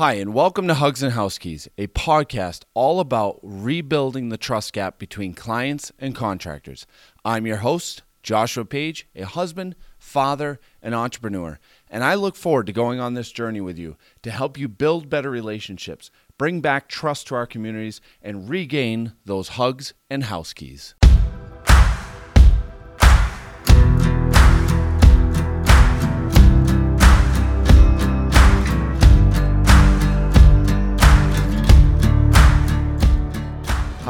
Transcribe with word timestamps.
Hi, 0.00 0.14
and 0.14 0.32
welcome 0.32 0.66
to 0.66 0.72
Hugs 0.72 1.02
and 1.02 1.12
House 1.12 1.36
Keys, 1.36 1.68
a 1.76 1.86
podcast 1.88 2.62
all 2.72 3.00
about 3.00 3.38
rebuilding 3.42 4.30
the 4.30 4.38
trust 4.38 4.72
gap 4.72 4.98
between 4.98 5.34
clients 5.34 5.92
and 5.98 6.14
contractors. 6.14 6.86
I'm 7.22 7.46
your 7.46 7.58
host, 7.58 8.02
Joshua 8.22 8.64
Page, 8.64 9.06
a 9.14 9.26
husband, 9.26 9.76
father, 9.98 10.58
and 10.80 10.94
entrepreneur, 10.94 11.60
and 11.90 12.02
I 12.02 12.14
look 12.14 12.34
forward 12.34 12.64
to 12.68 12.72
going 12.72 12.98
on 12.98 13.12
this 13.12 13.30
journey 13.30 13.60
with 13.60 13.78
you 13.78 13.98
to 14.22 14.30
help 14.30 14.56
you 14.56 14.68
build 14.68 15.10
better 15.10 15.28
relationships, 15.28 16.10
bring 16.38 16.62
back 16.62 16.88
trust 16.88 17.26
to 17.26 17.34
our 17.34 17.46
communities, 17.46 18.00
and 18.22 18.48
regain 18.48 19.12
those 19.26 19.48
hugs 19.48 19.92
and 20.08 20.24
house 20.24 20.54
keys. 20.54 20.94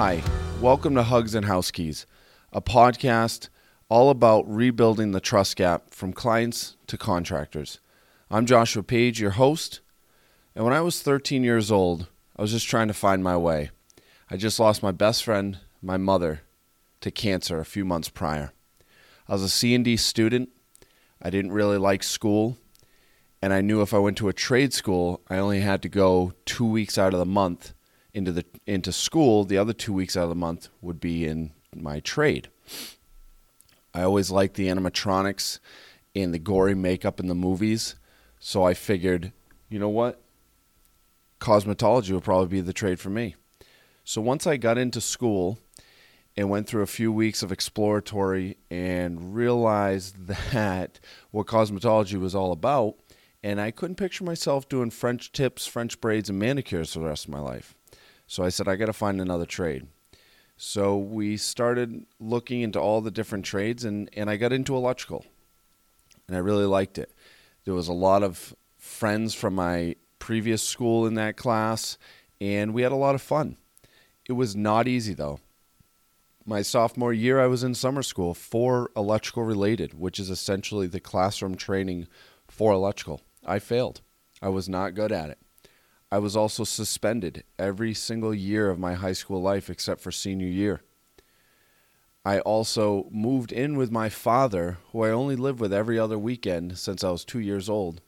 Hi, 0.03 0.23
welcome 0.63 0.95
to 0.95 1.03
Hugs 1.03 1.35
and 1.35 1.45
House 1.45 1.71
Keys, 1.71 2.07
a 2.55 2.63
podcast 2.63 3.51
all 3.91 4.09
about 4.09 4.51
rebuilding 4.51 5.13
the 5.13 5.21
trust 5.21 5.57
gap 5.57 5.91
from 5.91 6.15
clients 6.15 6.79
to 6.87 6.97
contractors. 6.97 7.81
I'm 8.31 8.47
Joshua 8.47 8.83
Page, 8.83 9.21
your 9.21 9.33
host, 9.33 9.83
and 10.55 10.65
when 10.65 10.73
I 10.73 10.81
was 10.81 11.03
13 11.03 11.45
years 11.45 11.71
old, 11.71 12.07
I 12.35 12.41
was 12.41 12.53
just 12.53 12.67
trying 12.67 12.89
to 12.89 12.95
find 12.95 13.23
my 13.23 13.37
way. 13.37 13.73
I 14.31 14.39
just 14.39 14.59
lost 14.59 14.83
my 14.83 14.91
best 14.91 15.23
friend, 15.23 15.59
my 15.83 15.99
mother, 15.99 16.41
to 17.03 17.11
cancer 17.11 17.61
a 17.61 17.67
few 17.67 17.85
months 17.85 18.09
prior. 18.09 18.55
I 19.29 19.35
was 19.35 19.43
a 19.43 19.51
C&D 19.51 19.99
student. 19.99 20.49
I 21.21 21.29
didn't 21.29 21.53
really 21.53 21.77
like 21.77 22.03
school, 22.03 22.57
and 23.43 23.53
I 23.53 23.61
knew 23.61 23.83
if 23.83 23.93
I 23.93 23.99
went 23.99 24.17
to 24.17 24.31
a 24.31 24.33
trade 24.33 24.73
school, 24.73 25.21
I 25.29 25.37
only 25.37 25.61
had 25.61 25.83
to 25.83 25.91
go 25.91 26.33
2 26.47 26.65
weeks 26.65 26.97
out 26.97 27.13
of 27.13 27.19
the 27.19 27.27
month 27.27 27.75
into 28.13 28.33
the 28.33 28.45
into 28.67 28.93
school, 28.93 29.45
the 29.45 29.59
other 29.59 29.73
two 29.73 29.93
weeks 29.93 30.17
out 30.17 30.25
of 30.25 30.29
the 30.29 30.35
month 30.35 30.69
would 30.81 31.01
be 31.01 31.27
in 31.27 31.53
my 31.75 32.01
trade. 32.01 32.49
I 33.95 34.03
always 34.03 34.31
liked 34.31 34.55
the 34.55 34.69
animatronics 34.69 35.59
and 36.15 36.35
the 36.35 36.39
gory 36.39 36.75
makeup 36.75 37.21
in 37.21 37.27
the 37.27 37.35
movies, 37.35 37.97
so 38.39 38.65
I 38.65 38.75
figured, 38.75 39.33
you 39.69 39.79
know 39.79 39.89
what? 39.89 40.21
Cosmetology 41.41 42.13
would 42.13 42.25
probably 42.25 42.49
be 42.49 42.61
the 42.61 42.73
trade 42.73 43.01
for 43.01 43.11
me. 43.11 43.35
So 44.05 44.21
once 44.21 44.47
I 44.47 44.57
got 44.57 44.79
into 44.79 45.01
school 45.01 45.59
and 46.37 46.51
went 46.51 46.67
through 46.67 46.83
a 46.83 46.87
few 46.87 47.13
weeks 47.13 47.43
of 47.43 47.53
exploratory 47.53 48.57
and 48.71 49.35
realized 49.35 50.27
that 50.53 51.01
what 51.31 51.47
cosmetology 51.47 52.19
was 52.19 52.35
all 52.35 52.53
about, 52.53 52.97
and 53.43 53.61
I 53.61 53.71
couldn't 53.71 53.97
picture 53.97 54.25
myself 54.25 54.69
doing 54.69 54.91
French 54.91 55.33
tips, 55.33 55.67
French 55.67 56.01
braids, 56.01 56.29
and 56.29 56.39
manicures 56.39 56.93
for 56.93 57.01
the 57.01 57.07
rest 57.07 57.25
of 57.25 57.31
my 57.31 57.41
life. 57.41 57.75
So 58.31 58.45
I 58.45 58.49
said, 58.49 58.69
I 58.69 58.77
got 58.77 58.87
to 58.87 58.93
find 58.93 59.21
another 59.21 59.45
trade. 59.45 59.89
So 60.57 60.97
we 60.97 61.37
started 61.37 62.07
looking 62.21 62.61
into 62.61 62.79
all 62.79 63.01
the 63.01 63.11
different 63.11 63.45
trades, 63.45 63.85
and, 63.85 64.09
and 64.13 64.31
I 64.31 64.37
got 64.37 64.53
into 64.53 64.77
electrical. 64.77 65.25
And 66.29 66.37
I 66.37 66.39
really 66.39 66.65
liked 66.65 66.97
it. 66.97 67.11
There 67.65 67.75
was 67.75 67.89
a 67.89 67.93
lot 67.93 68.23
of 68.23 68.55
friends 68.79 69.35
from 69.35 69.57
my 69.57 69.97
previous 70.21 70.63
school 70.63 71.09
in 71.09 71.15
that 71.15 71.37
class, 71.37 71.99
and 72.41 72.73
we 72.73 72.83
had 72.83 72.93
a 72.93 72.97
lot 72.97 73.17
of 73.17 73.21
fun. 73.21 73.57
It 74.29 74.35
was 74.35 74.55
not 74.55 74.87
easy, 74.87 75.13
though. 75.13 75.41
My 76.47 76.63
sophomore 76.63 77.13
year, 77.13 77.41
I 77.41 77.49
was 77.49 77.65
in 77.65 77.75
summer 77.75 78.05
school 78.05 78.33
for 78.33 78.93
electrical 78.95 79.43
related, 79.43 79.99
which 79.99 80.21
is 80.21 80.31
essentially 80.31 80.87
the 80.87 81.01
classroom 81.01 81.57
training 81.57 82.07
for 82.47 82.73
electrical. 82.73 83.23
I 83.45 83.59
failed. 83.59 84.03
I 84.41 84.51
was 84.51 84.69
not 84.69 84.95
good 84.95 85.11
at 85.11 85.31
it. 85.31 85.39
I 86.13 86.19
was 86.19 86.37
also 86.37 86.65
suspended 86.65 87.45
every 87.59 87.95
single 87.95 88.35
year 88.35 88.69
of 88.69 88.79
my 88.79 88.95
high 88.95 89.13
school 89.13 89.41
life 89.41 89.71
except 89.71 90.01
for 90.01 90.11
senior 90.11 90.49
year. 90.49 90.83
I 92.25 92.41
also 92.41 93.09
moved 93.11 93.53
in 93.53 93.77
with 93.77 93.91
my 93.91 94.09
father, 94.09 94.79
who 94.93 95.05
I 95.05 95.11
only 95.11 95.37
lived 95.37 95.61
with 95.61 95.73
every 95.73 95.99
other 95.99 96.19
weekend 96.19 96.79
since 96.79 97.03
I 97.03 97.11
was 97.11 97.25
two 97.25 97.39
years 97.39 97.69
old. 97.69 98.03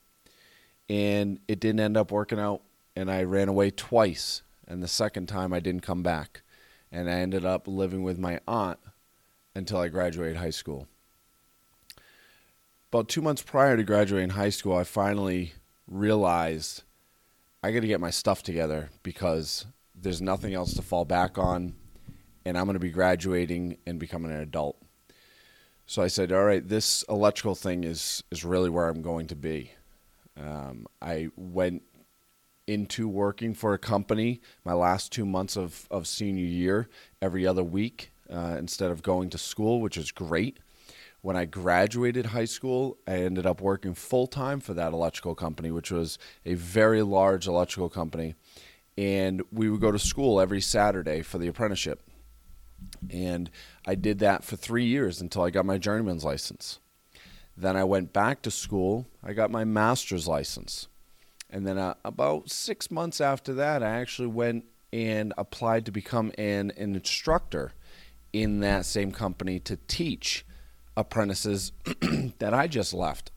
And 0.88 1.38
it 1.48 1.60
didn't 1.60 1.80
end 1.80 1.96
up 1.96 2.10
working 2.10 2.38
out, 2.38 2.62
and 2.94 3.10
I 3.10 3.22
ran 3.22 3.48
away 3.48 3.70
twice. 3.70 4.42
And 4.66 4.82
the 4.82 4.88
second 4.88 5.28
time, 5.28 5.52
I 5.52 5.60
didn't 5.60 5.82
come 5.82 6.02
back. 6.02 6.42
And 6.90 7.08
I 7.08 7.14
ended 7.14 7.46
up 7.46 7.66
living 7.66 8.02
with 8.02 8.18
my 8.18 8.40
aunt 8.46 8.78
until 9.54 9.78
I 9.78 9.88
graduated 9.88 10.36
high 10.36 10.50
school. 10.50 10.88
About 12.90 13.08
two 13.08 13.22
months 13.22 13.42
prior 13.42 13.76
to 13.78 13.82
graduating 13.82 14.30
high 14.30 14.50
school, 14.50 14.76
I 14.76 14.84
finally 14.84 15.54
realized 15.86 16.82
I 17.62 17.70
got 17.70 17.80
to 17.80 17.86
get 17.86 18.00
my 18.00 18.10
stuff 18.10 18.42
together 18.42 18.90
because 19.02 19.66
there's 19.94 20.20
nothing 20.20 20.52
else 20.52 20.74
to 20.74 20.82
fall 20.82 21.04
back 21.04 21.38
on, 21.38 21.74
and 22.44 22.58
I'm 22.58 22.64
going 22.64 22.74
to 22.74 22.80
be 22.80 22.90
graduating 22.90 23.78
and 23.86 24.00
becoming 24.00 24.32
an 24.32 24.40
adult. 24.40 24.76
So 25.86 26.02
I 26.02 26.08
said, 26.08 26.32
all 26.32 26.44
right, 26.44 26.66
this 26.66 27.04
electrical 27.08 27.54
thing 27.54 27.84
is 27.84 28.24
is 28.30 28.44
really 28.44 28.70
where 28.70 28.88
I'm 28.88 29.02
going 29.02 29.26
to 29.28 29.36
be. 29.36 29.72
Um, 30.36 30.86
I 31.00 31.28
went 31.36 31.82
into 32.66 33.08
working 33.08 33.54
for 33.54 33.74
a 33.74 33.78
company 33.78 34.40
my 34.64 34.72
last 34.72 35.12
two 35.12 35.26
months 35.26 35.56
of, 35.56 35.86
of 35.90 36.06
senior 36.06 36.44
year 36.44 36.88
every 37.20 37.46
other 37.46 37.62
week 37.62 38.10
uh, 38.30 38.56
instead 38.58 38.90
of 38.90 39.02
going 39.02 39.30
to 39.30 39.38
school, 39.38 39.80
which 39.80 39.96
is 39.96 40.10
great. 40.10 40.58
When 41.22 41.36
I 41.36 41.44
graduated 41.44 42.26
high 42.26 42.46
school, 42.46 42.98
I 43.06 43.12
ended 43.12 43.46
up 43.46 43.60
working 43.60 43.94
full 43.94 44.26
time 44.26 44.58
for 44.58 44.74
that 44.74 44.92
electrical 44.92 45.36
company, 45.36 45.70
which 45.70 45.92
was 45.92 46.18
a 46.44 46.54
very 46.54 47.02
large 47.02 47.46
electrical 47.46 47.88
company. 47.88 48.34
And 48.98 49.40
we 49.52 49.70
would 49.70 49.80
go 49.80 49.92
to 49.92 50.00
school 50.00 50.40
every 50.40 50.60
Saturday 50.60 51.22
for 51.22 51.38
the 51.38 51.46
apprenticeship. 51.46 52.02
And 53.08 53.50
I 53.86 53.94
did 53.94 54.18
that 54.18 54.42
for 54.42 54.56
three 54.56 54.84
years 54.84 55.20
until 55.20 55.42
I 55.42 55.50
got 55.50 55.64
my 55.64 55.78
journeyman's 55.78 56.24
license. 56.24 56.80
Then 57.56 57.76
I 57.76 57.84
went 57.84 58.12
back 58.12 58.42
to 58.42 58.50
school. 58.50 59.06
I 59.22 59.32
got 59.32 59.48
my 59.48 59.64
master's 59.64 60.26
license. 60.26 60.88
And 61.48 61.64
then 61.64 61.78
uh, 61.78 61.94
about 62.04 62.50
six 62.50 62.90
months 62.90 63.20
after 63.20 63.54
that, 63.54 63.80
I 63.80 63.90
actually 63.90 64.28
went 64.28 64.64
and 64.92 65.32
applied 65.38 65.86
to 65.86 65.92
become 65.92 66.32
an, 66.36 66.72
an 66.76 66.96
instructor 66.96 67.74
in 68.32 68.58
that 68.60 68.86
same 68.86 69.12
company 69.12 69.60
to 69.60 69.76
teach 69.86 70.44
apprentices 70.96 71.72
that 72.38 72.54
I 72.54 72.66
just 72.66 72.92
left. 72.92 73.30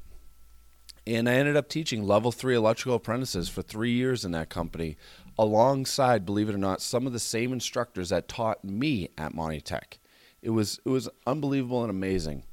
And 1.07 1.29
I 1.29 1.33
ended 1.33 1.55
up 1.55 1.69
teaching 1.69 2.03
level 2.03 2.31
three 2.31 2.55
electrical 2.55 2.95
apprentices 2.95 3.47
for 3.47 3.61
three 3.61 3.91
years 3.91 4.25
in 4.25 4.31
that 4.31 4.49
company, 4.49 4.97
alongside, 5.37 6.25
believe 6.25 6.49
it 6.49 6.55
or 6.55 6.59
not, 6.59 6.81
some 6.81 7.05
of 7.05 7.13
the 7.13 7.19
same 7.19 7.53
instructors 7.53 8.09
that 8.09 8.27
taught 8.27 8.63
me 8.63 9.09
at 9.17 9.35
Monty 9.35 9.61
Tech. 9.61 9.99
It 10.41 10.49
was 10.49 10.79
it 10.85 10.89
was 10.89 11.09
unbelievable 11.27 11.81
and 11.81 11.91
amazing. 11.91 12.43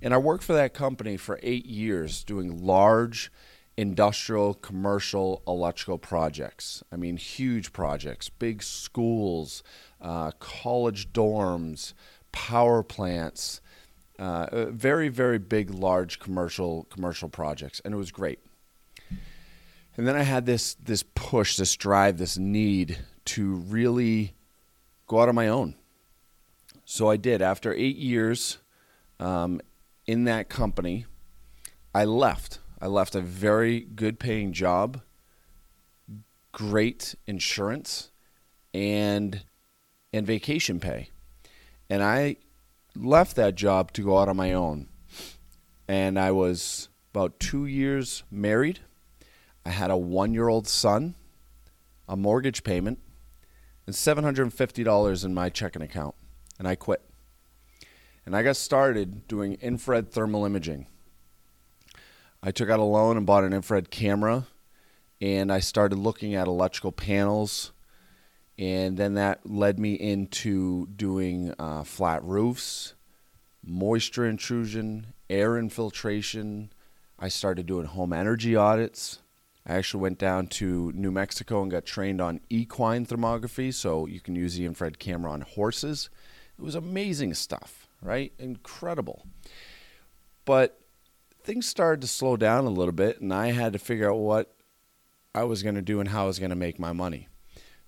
And 0.00 0.14
I 0.14 0.18
worked 0.18 0.44
for 0.44 0.52
that 0.52 0.74
company 0.74 1.16
for 1.16 1.40
eight 1.42 1.66
years 1.66 2.22
doing 2.22 2.64
large 2.64 3.32
industrial, 3.76 4.54
commercial, 4.54 5.42
electrical 5.46 5.98
projects. 5.98 6.82
I 6.92 6.96
mean, 6.96 7.16
huge 7.16 7.72
projects, 7.72 8.28
big 8.28 8.62
schools, 8.62 9.62
uh, 10.00 10.32
college 10.40 11.12
dorms, 11.12 11.94
power 12.32 12.82
plants, 12.82 13.60
uh, 14.18 14.66
very 14.70 15.08
very 15.08 15.38
big 15.38 15.70
large 15.70 16.18
commercial 16.18 16.84
commercial 16.84 17.28
projects 17.28 17.80
and 17.84 17.94
it 17.94 17.96
was 17.96 18.10
great. 18.10 18.40
And 19.96 20.06
then 20.06 20.16
i 20.16 20.22
had 20.22 20.46
this 20.46 20.74
this 20.74 21.04
push 21.14 21.56
this 21.56 21.76
drive 21.76 22.18
this 22.18 22.38
need 22.38 22.98
to 23.26 23.54
really 23.54 24.34
go 25.06 25.20
out 25.20 25.28
on 25.28 25.34
my 25.34 25.48
own. 25.48 25.74
So 26.84 27.08
i 27.08 27.16
did. 27.16 27.42
After 27.42 27.72
eight 27.72 27.96
years 27.96 28.58
um, 29.20 29.60
in 30.06 30.24
that 30.24 30.48
company 30.48 31.06
i 31.94 32.04
left. 32.04 32.60
I 32.80 32.86
left 32.86 33.14
a 33.14 33.20
very 33.20 33.80
good 33.80 34.18
paying 34.20 34.52
job 34.52 35.00
great 36.52 37.14
insurance 37.26 38.10
and 38.74 39.44
and 40.12 40.26
vacation 40.26 40.80
pay. 40.80 41.10
And 41.88 42.02
i 42.02 42.36
left 43.04 43.36
that 43.36 43.54
job 43.54 43.92
to 43.92 44.02
go 44.02 44.18
out 44.18 44.28
on 44.28 44.36
my 44.36 44.52
own. 44.52 44.88
And 45.86 46.18
I 46.18 46.30
was 46.32 46.88
about 47.12 47.40
two 47.40 47.66
years 47.66 48.22
married. 48.30 48.80
I 49.64 49.70
had 49.70 49.90
a 49.90 49.96
one 49.96 50.34
year 50.34 50.48
old 50.48 50.68
son, 50.68 51.14
a 52.08 52.16
mortgage 52.16 52.64
payment, 52.64 52.98
and 53.86 53.94
$750 53.94 55.24
in 55.24 55.34
my 55.34 55.48
checking 55.48 55.82
account. 55.82 56.14
And 56.58 56.68
I 56.68 56.74
quit. 56.74 57.02
And 58.26 58.36
I 58.36 58.42
got 58.42 58.56
started 58.56 59.26
doing 59.26 59.54
infrared 59.60 60.10
thermal 60.10 60.44
imaging. 60.44 60.86
I 62.42 62.50
took 62.50 62.68
out 62.68 62.78
a 62.78 62.84
loan 62.84 63.16
and 63.16 63.26
bought 63.26 63.44
an 63.44 63.52
infrared 63.52 63.90
camera, 63.90 64.46
and 65.20 65.50
I 65.50 65.60
started 65.60 65.96
looking 65.96 66.34
at 66.34 66.46
electrical 66.46 66.92
panels 66.92 67.72
and 68.58 68.96
then 68.96 69.14
that 69.14 69.48
led 69.48 69.78
me 69.78 69.94
into 69.94 70.88
doing 70.88 71.54
uh, 71.58 71.84
flat 71.84 72.24
roofs, 72.24 72.94
moisture 73.64 74.26
intrusion, 74.26 75.14
air 75.30 75.56
infiltration. 75.56 76.72
I 77.18 77.28
started 77.28 77.66
doing 77.66 77.86
home 77.86 78.12
energy 78.12 78.56
audits. 78.56 79.20
I 79.64 79.74
actually 79.74 80.02
went 80.02 80.18
down 80.18 80.48
to 80.48 80.92
New 80.92 81.12
Mexico 81.12 81.62
and 81.62 81.70
got 81.70 81.84
trained 81.84 82.20
on 82.20 82.40
equine 82.48 83.06
thermography, 83.06 83.72
so 83.72 84.06
you 84.06 84.20
can 84.20 84.34
use 84.34 84.56
the 84.56 84.64
infrared 84.64 84.98
camera 84.98 85.30
on 85.30 85.42
horses. 85.42 86.10
It 86.58 86.62
was 86.62 86.74
amazing 86.74 87.34
stuff, 87.34 87.86
right? 88.02 88.32
Incredible. 88.38 89.26
But 90.44 90.80
things 91.44 91.68
started 91.68 92.00
to 92.00 92.06
slow 92.06 92.36
down 92.36 92.64
a 92.64 92.70
little 92.70 92.92
bit, 92.92 93.20
and 93.20 93.32
I 93.32 93.52
had 93.52 93.74
to 93.74 93.78
figure 93.78 94.10
out 94.10 94.18
what 94.18 94.54
I 95.34 95.44
was 95.44 95.62
going 95.62 95.76
to 95.76 95.82
do 95.82 96.00
and 96.00 96.08
how 96.08 96.24
I 96.24 96.26
was 96.26 96.38
going 96.38 96.50
to 96.50 96.56
make 96.56 96.78
my 96.78 96.92
money. 96.92 97.28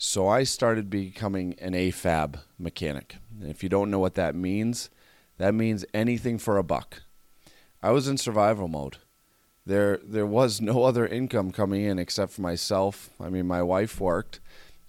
So 0.03 0.27
I 0.27 0.45
started 0.45 0.89
becoming 0.89 1.57
an 1.61 1.75
AFAB 1.75 2.41
mechanic. 2.59 3.19
And 3.39 3.51
if 3.51 3.63
you 3.63 3.69
don't 3.69 3.91
know 3.91 3.99
what 3.99 4.15
that 4.15 4.35
means, 4.35 4.89
that 5.37 5.53
means 5.53 5.85
anything 5.93 6.39
for 6.39 6.57
a 6.57 6.63
buck. 6.63 7.03
I 7.83 7.91
was 7.91 8.09
in 8.09 8.17
survival 8.17 8.67
mode. 8.67 8.97
There 9.67 10.01
there 10.03 10.25
was 10.25 10.59
no 10.59 10.85
other 10.85 11.07
income 11.07 11.53
coming 11.53 11.83
in 11.83 11.99
except 11.99 12.33
for 12.33 12.41
myself. 12.41 13.11
I 13.21 13.29
mean, 13.29 13.47
my 13.47 13.63
wife 13.63 14.01
worked, 14.01 14.41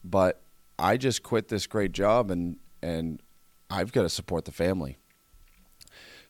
but 0.02 0.44
I 0.80 0.96
just 0.96 1.24
quit 1.24 1.50
this 1.50 1.68
great 1.68 1.92
job 1.92 2.32
and 2.32 2.56
and 2.82 3.22
I've 3.70 3.92
got 3.92 4.04
to 4.04 4.10
support 4.10 4.46
the 4.46 4.54
family. 4.54 4.98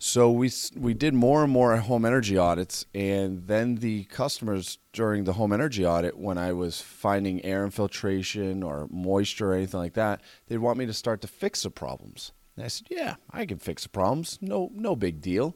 So 0.04 0.32
we 0.32 0.52
we 0.76 0.96
did 0.96 1.14
more 1.14 1.44
and 1.44 1.54
more 1.54 1.78
home 1.78 2.06
energy 2.06 2.36
audits, 2.36 2.88
and 2.92 3.46
then 3.46 3.76
the 3.76 4.06
customers 4.06 4.80
during 4.94 5.26
the 5.26 5.34
home 5.34 5.54
energy 5.54 5.86
audit, 5.86 6.18
when 6.18 6.40
I 6.40 6.54
was 6.54 6.82
finding 6.82 7.46
air 7.46 7.64
infiltration 7.64 8.64
or 8.64 8.88
moisture 8.90 9.52
or 9.52 9.54
anything 9.54 9.80
like 9.80 9.94
that, 9.94 10.22
they'd 10.48 10.58
want 10.58 10.80
me 10.80 10.88
to 10.88 10.94
start 10.94 11.22
to 11.22 11.28
fix 11.28 11.62
the 11.62 11.70
problems. 11.70 12.32
And 12.56 12.66
I 12.66 12.68
said, 12.68 12.88
"Yeah, 12.90 13.18
I 13.30 13.46
can 13.46 13.60
fix 13.60 13.84
the 13.84 13.90
problems. 13.90 14.40
No, 14.42 14.72
no 14.74 14.96
big 14.96 15.22
deal." 15.22 15.56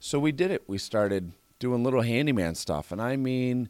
So 0.00 0.18
we 0.18 0.32
did 0.32 0.50
it. 0.50 0.64
We 0.66 0.78
started 0.78 1.30
doing 1.60 1.84
little 1.84 2.02
handyman 2.02 2.56
stuff, 2.56 2.90
and 2.90 3.00
I 3.00 3.14
mean, 3.14 3.68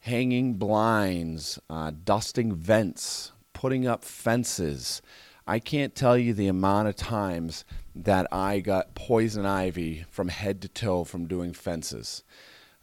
hanging 0.00 0.54
blinds, 0.54 1.60
uh, 1.70 1.92
dusting 2.04 2.56
vents, 2.56 3.30
putting 3.52 3.86
up 3.86 4.04
fences. 4.04 5.00
I 5.46 5.60
can't 5.60 5.94
tell 5.94 6.18
you 6.18 6.34
the 6.34 6.48
amount 6.48 6.88
of 6.88 6.96
times 6.96 7.64
that 8.04 8.26
I 8.32 8.60
got 8.60 8.94
poison 8.94 9.44
ivy 9.44 10.06
from 10.10 10.28
head 10.28 10.62
to 10.62 10.68
toe 10.68 11.04
from 11.04 11.26
doing 11.26 11.52
fences. 11.52 12.22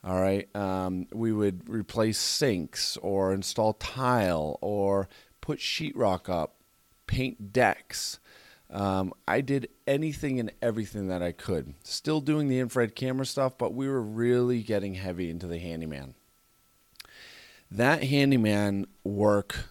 All 0.03 0.21
right. 0.21 0.53
Um, 0.55 1.07
we 1.11 1.33
would 1.33 1.67
replace 1.67 2.19
sinks 2.19 2.97
or 2.97 3.33
install 3.33 3.73
tile 3.73 4.59
or 4.61 5.09
put 5.41 5.59
sheetrock 5.59 6.29
up, 6.29 6.55
paint 7.07 7.51
decks. 7.51 8.19
Um, 8.69 9.11
I 9.27 9.41
did 9.41 9.69
anything 9.87 10.39
and 10.39 10.51
everything 10.61 11.07
that 11.07 11.23
I 11.23 11.31
could. 11.31 11.73
Still 11.83 12.21
doing 12.21 12.47
the 12.47 12.59
infrared 12.59 12.95
camera 12.95 13.25
stuff, 13.25 13.57
but 13.57 13.73
we 13.73 13.87
were 13.87 14.01
really 14.01 14.61
getting 14.61 14.93
heavy 14.93 15.29
into 15.29 15.47
the 15.47 15.57
handyman. 15.57 16.13
That 17.71 18.03
handyman 18.03 18.87
work 19.03 19.65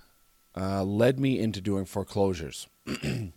uh, 0.56 0.82
led 0.82 1.20
me 1.20 1.38
into 1.38 1.60
doing 1.60 1.84
foreclosures. 1.84 2.66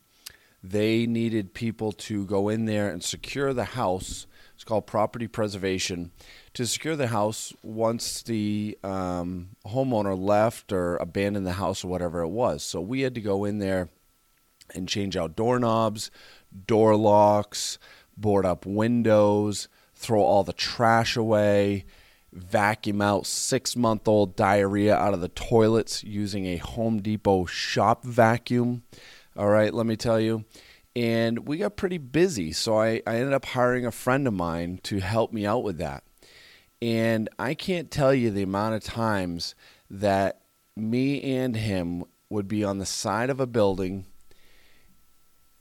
they 0.64 1.06
needed 1.06 1.54
people 1.54 1.92
to 1.94 2.26
go 2.26 2.50
in 2.50 2.66
there 2.66 2.90
and 2.90 3.04
secure 3.04 3.54
the 3.54 3.66
house. 3.66 4.28
It's 4.56 4.64
called 4.64 4.88
property 4.88 5.28
preservation. 5.28 6.12
To 6.56 6.66
secure 6.66 6.96
the 6.96 7.08
house 7.08 7.54
once 7.64 8.22
the 8.22 8.78
um, 8.84 9.50
homeowner 9.66 10.20
left 10.20 10.74
or 10.74 10.98
abandoned 10.98 11.48
the 11.48 11.54
house 11.54 11.84
or 11.84 11.88
whatever 11.88 12.22
it 12.22 12.30
was. 12.30 12.62
So 12.64 12.82
we 12.82 13.02
had 13.02 13.16
to 13.16 13.22
go 13.22 13.46
in 13.46 13.60
there 13.60 13.90
and 14.76 14.88
change 14.88 15.16
out 15.16 15.36
doorknobs, 15.36 16.12
door 16.68 16.96
locks, 16.96 17.80
board 18.18 18.46
up 18.46 18.66
windows, 18.66 19.70
throw 19.96 20.22
all 20.22 20.44
the 20.44 20.54
trash 20.54 21.16
away, 21.16 21.86
vacuum 22.32 23.02
out 23.02 23.26
six 23.26 23.76
month 23.76 24.08
old 24.08 24.36
diarrhea 24.36 24.96
out 24.96 25.14
of 25.14 25.22
the 25.22 25.30
toilets 25.30 26.04
using 26.04 26.46
a 26.46 26.58
Home 26.58 27.02
Depot 27.02 27.46
shop 27.46 28.04
vacuum. 28.04 28.84
All 29.40 29.48
right, 29.48 29.74
let 29.74 29.86
me 29.86 29.96
tell 29.96 30.20
you. 30.20 30.44
And 30.98 31.48
we 31.48 31.60
got 31.60 31.78
pretty 31.78 31.98
busy. 31.98 32.52
So 32.52 32.78
I, 32.78 33.02
I 33.08 33.16
ended 33.16 33.32
up 33.32 33.46
hiring 33.46 33.86
a 33.86 33.92
friend 33.92 34.28
of 34.28 34.34
mine 34.34 34.82
to 34.84 35.00
help 35.00 35.32
me 35.32 35.46
out 35.46 35.64
with 35.64 35.78
that. 35.78 36.04
And 36.82 37.30
I 37.40 37.54
can't 37.54 37.90
tell 37.90 38.14
you 38.14 38.32
the 38.32 38.44
amount 38.44 38.76
of 38.76 38.84
times 38.84 39.56
that 39.90 40.42
me 40.76 41.24
and 41.24 41.56
him 41.56 42.04
would 42.30 42.50
be 42.50 42.66
on 42.66 42.80
the 42.80 42.86
side 42.86 43.30
of 43.30 43.40
a 43.40 43.48
building 43.48 44.08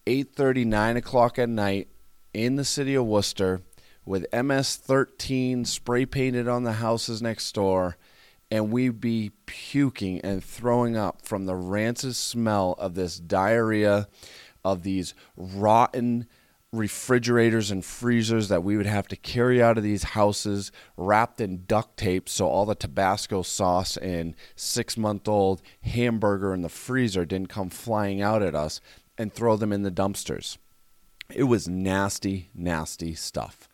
8.30 0.09 0.67
9 0.67 0.97
o'clock 0.97 1.39
at 1.39 1.49
night 1.49 1.87
in 2.35 2.57
the 2.57 2.65
city 2.65 2.97
of 2.97 3.07
worcester 3.07 3.63
with 4.05 4.27
ms-13 4.33 5.67
spray 5.67 6.05
painted 6.05 6.49
on 6.49 6.65
the 6.65 6.75
houses 6.75 7.23
next 7.23 7.55
door 7.55 7.97
and 8.51 8.71
we'd 8.71 9.01
be 9.01 9.33
puking 9.47 10.21
and 10.21 10.43
throwing 10.43 10.97
up 10.97 11.27
from 11.27 11.47
the 11.47 11.55
rancid 11.55 12.17
smell 12.17 12.75
of 12.79 12.95
this 12.95 13.19
diarrhea, 13.19 14.09
of 14.65 14.83
these 14.83 15.15
rotten 15.37 16.27
refrigerators 16.73 17.71
and 17.71 17.85
freezers 17.85 18.49
that 18.49 18.63
we 18.63 18.77
would 18.77 18.87
have 18.87 19.09
to 19.09 19.17
carry 19.17 19.63
out 19.63 19.79
of 19.79 19.83
these 19.83 20.03
houses 20.03 20.71
wrapped 20.99 21.41
in 21.41 21.65
duct 21.67 21.97
tape 21.97 22.29
so 22.29 22.47
all 22.47 22.67
the 22.67 22.75
Tabasco 22.75 23.41
sauce 23.43 23.97
and 23.97 24.35
six 24.55 24.97
month 24.97 25.27
old 25.27 25.63
hamburger 25.81 26.53
in 26.53 26.61
the 26.61 26.69
freezer 26.69 27.25
didn't 27.25 27.49
come 27.49 27.71
flying 27.71 28.21
out 28.21 28.43
at 28.43 28.55
us 28.55 28.83
and 29.17 29.33
throw 29.33 29.57
them 29.57 29.73
in 29.73 29.83
the 29.83 29.91
dumpsters. 29.91 30.59
It 31.35 31.45
was 31.45 31.69
nasty, 31.69 32.51
nasty 32.55 33.15
stuff. 33.15 33.68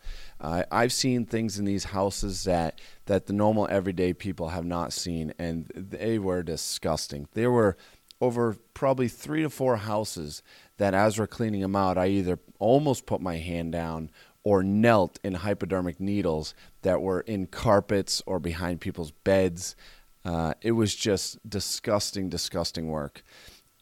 Uh, 0.45 0.63
I've 0.71 0.93
seen 0.93 1.25
things 1.25 1.57
in 1.57 1.65
these 1.65 1.85
houses 1.85 2.43
that 2.43 2.79
that 3.07 3.25
the 3.25 3.33
normal 3.33 3.67
everyday 3.71 4.13
people 4.13 4.49
have 4.49 4.63
not 4.63 4.93
seen, 4.93 5.33
and 5.39 5.71
they 5.75 6.19
were 6.19 6.43
disgusting. 6.43 7.27
There 7.33 7.49
were 7.49 7.77
over 8.21 8.55
probably 8.75 9.07
three 9.07 9.41
to 9.41 9.49
four 9.49 9.77
houses 9.77 10.43
that, 10.77 10.93
as 10.93 11.17
we're 11.17 11.25
cleaning 11.25 11.61
them 11.61 11.75
out, 11.75 11.97
I 11.97 12.09
either 12.09 12.37
almost 12.59 13.07
put 13.07 13.21
my 13.21 13.37
hand 13.37 13.71
down 13.71 14.11
or 14.43 14.61
knelt 14.61 15.17
in 15.23 15.33
hypodermic 15.33 15.99
needles 15.99 16.53
that 16.83 17.01
were 17.01 17.21
in 17.21 17.47
carpets 17.47 18.21
or 18.27 18.39
behind 18.39 18.81
people's 18.81 19.11
beds. 19.11 19.75
Uh, 20.23 20.53
it 20.61 20.73
was 20.73 20.93
just 20.93 21.39
disgusting, 21.49 22.29
disgusting 22.29 22.87
work. 22.87 23.23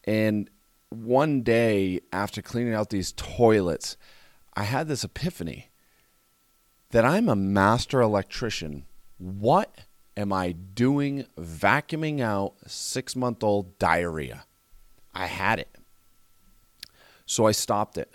And 0.04 0.48
one 0.88 1.42
day 1.42 2.00
after 2.10 2.40
cleaning 2.40 2.72
out 2.72 2.88
these 2.88 3.12
toilets, 3.12 3.98
I 4.54 4.62
had 4.62 4.88
this 4.88 5.04
epiphany 5.04 5.68
that 6.94 7.04
I'm 7.04 7.28
a 7.28 7.34
master 7.34 8.00
electrician. 8.00 8.86
What 9.18 9.80
am 10.16 10.32
I 10.32 10.52
doing 10.52 11.26
vacuuming 11.36 12.20
out 12.20 12.54
six 12.68 13.16
month 13.16 13.42
old 13.42 13.80
diarrhea? 13.80 14.44
I 15.12 15.26
had 15.26 15.58
it. 15.58 15.76
So 17.26 17.46
I 17.46 17.50
stopped 17.50 17.98
it. 17.98 18.12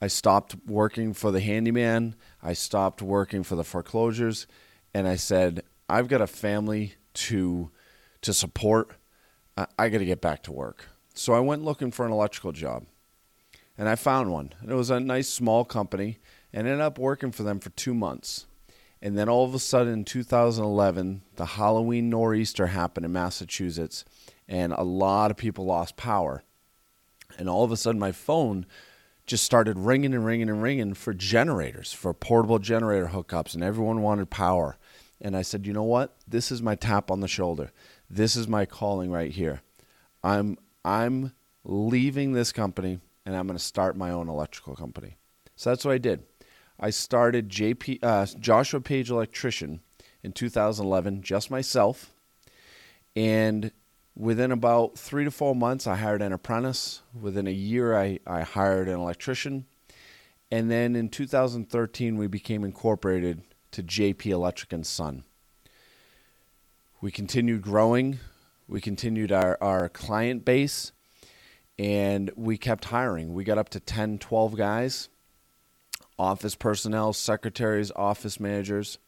I 0.00 0.08
stopped 0.08 0.56
working 0.66 1.14
for 1.14 1.30
the 1.30 1.40
handyman. 1.40 2.16
I 2.42 2.54
stopped 2.54 3.02
working 3.02 3.44
for 3.44 3.54
the 3.54 3.62
foreclosures. 3.62 4.48
And 4.92 5.06
I 5.06 5.14
said, 5.14 5.62
I've 5.88 6.08
got 6.08 6.20
a 6.20 6.26
family 6.26 6.94
to, 7.14 7.70
to 8.22 8.34
support. 8.34 8.96
I, 9.56 9.66
I 9.78 9.88
got 9.90 9.98
to 9.98 10.04
get 10.04 10.20
back 10.20 10.42
to 10.42 10.52
work. 10.52 10.88
So 11.14 11.34
I 11.34 11.40
went 11.40 11.64
looking 11.64 11.92
for 11.92 12.04
an 12.04 12.10
electrical 12.10 12.50
job. 12.50 12.84
And 13.76 13.88
I 13.88 13.94
found 13.94 14.32
one. 14.32 14.54
It 14.66 14.74
was 14.74 14.90
a 14.90 14.98
nice 14.98 15.28
small 15.28 15.64
company 15.64 16.18
and 16.58 16.66
ended 16.66 16.80
up 16.80 16.98
working 16.98 17.30
for 17.30 17.44
them 17.44 17.60
for 17.60 17.70
two 17.70 17.94
months. 17.94 18.46
And 19.00 19.16
then 19.16 19.28
all 19.28 19.44
of 19.44 19.54
a 19.54 19.60
sudden 19.60 19.92
in 19.92 20.04
2011, 20.04 21.22
the 21.36 21.46
Halloween 21.46 22.10
nor'easter 22.10 22.66
happened 22.66 23.06
in 23.06 23.12
Massachusetts, 23.12 24.04
and 24.48 24.72
a 24.72 24.82
lot 24.82 25.30
of 25.30 25.36
people 25.36 25.66
lost 25.66 25.96
power. 25.96 26.42
And 27.38 27.48
all 27.48 27.62
of 27.62 27.70
a 27.70 27.76
sudden, 27.76 28.00
my 28.00 28.10
phone 28.10 28.66
just 29.24 29.44
started 29.44 29.78
ringing 29.78 30.12
and 30.12 30.26
ringing 30.26 30.48
and 30.48 30.60
ringing 30.60 30.94
for 30.94 31.14
generators, 31.14 31.92
for 31.92 32.12
portable 32.12 32.58
generator 32.58 33.10
hookups, 33.14 33.54
and 33.54 33.62
everyone 33.62 34.02
wanted 34.02 34.28
power. 34.28 34.78
And 35.20 35.36
I 35.36 35.42
said, 35.42 35.64
you 35.64 35.72
know 35.72 35.84
what? 35.84 36.16
This 36.26 36.50
is 36.50 36.60
my 36.60 36.74
tap 36.74 37.08
on 37.08 37.20
the 37.20 37.28
shoulder. 37.28 37.70
This 38.10 38.34
is 38.34 38.48
my 38.48 38.66
calling 38.66 39.12
right 39.12 39.30
here. 39.30 39.60
I'm 40.24 40.58
I'm 40.84 41.34
leaving 41.62 42.32
this 42.32 42.50
company 42.50 42.98
and 43.24 43.36
I'm 43.36 43.46
going 43.46 43.56
to 43.56 43.64
start 43.64 43.96
my 43.96 44.10
own 44.10 44.28
electrical 44.28 44.74
company. 44.74 45.18
So 45.54 45.70
that's 45.70 45.84
what 45.84 45.94
I 45.94 45.98
did. 45.98 46.24
I 46.80 46.90
started 46.90 47.48
JP 47.48 47.98
uh, 48.02 48.26
Joshua 48.38 48.80
Page 48.80 49.10
Electrician 49.10 49.80
in 50.22 50.32
2011, 50.32 51.22
just 51.22 51.50
myself, 51.50 52.12
and 53.16 53.72
within 54.14 54.52
about 54.52 54.98
three 54.98 55.24
to 55.24 55.30
four 55.30 55.54
months, 55.54 55.86
I 55.86 55.96
hired 55.96 56.22
an 56.22 56.32
apprentice. 56.32 57.02
Within 57.18 57.46
a 57.46 57.52
year, 57.52 57.96
I, 57.96 58.18
I 58.26 58.42
hired 58.42 58.88
an 58.88 58.98
electrician, 58.98 59.66
and 60.50 60.70
then 60.70 60.94
in 60.96 61.08
2013, 61.08 62.16
we 62.16 62.26
became 62.26 62.64
incorporated 62.64 63.42
to 63.72 63.82
JP 63.82 64.26
Electric 64.26 64.72
and 64.72 64.86
Son. 64.86 65.24
We 67.00 67.10
continued 67.10 67.62
growing. 67.62 68.18
We 68.66 68.80
continued 68.80 69.32
our, 69.32 69.56
our 69.60 69.88
client 69.88 70.44
base 70.44 70.92
and 71.78 72.30
we 72.36 72.58
kept 72.58 72.86
hiring. 72.86 73.32
We 73.32 73.44
got 73.44 73.56
up 73.56 73.68
to 73.70 73.80
10, 73.80 74.18
12 74.18 74.56
guys 74.56 75.08
office 76.18 76.54
personnel, 76.54 77.12
secretaries, 77.12 77.92
office 77.96 78.40
managers. 78.40 78.98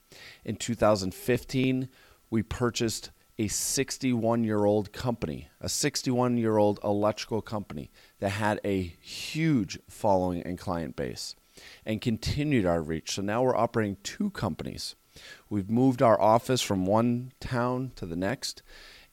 In 0.45 0.57
2015, 0.57 1.89
we 2.31 2.43
purchased 2.43 3.11
a 3.39 3.49
61 3.49 4.45
year 4.45 4.65
old 4.65 4.93
company, 4.93 5.49
a 5.61 5.69
61 5.69 6.37
year 6.37 6.59
old 6.59 6.79
electrical 6.85 7.41
company 7.41 7.91
that 8.19 8.31
had 8.31 8.61
a 8.65 8.83
huge 9.01 9.79
following 9.89 10.43
and 10.43 10.59
client 10.59 10.95
base 10.95 11.35
and 11.85 12.01
continued 12.01 12.67
our 12.67 12.83
reach. 12.83 13.13
So 13.13 13.23
now 13.23 13.43
we're 13.43 13.57
operating 13.57 13.97
two 14.03 14.31
companies. 14.31 14.95
We've 15.49 15.71
moved 15.71 16.03
our 16.03 16.21
office 16.21 16.61
from 16.61 16.87
one 16.87 17.33
town 17.41 17.93
to 17.97 18.07
the 18.07 18.17
next, 18.17 18.63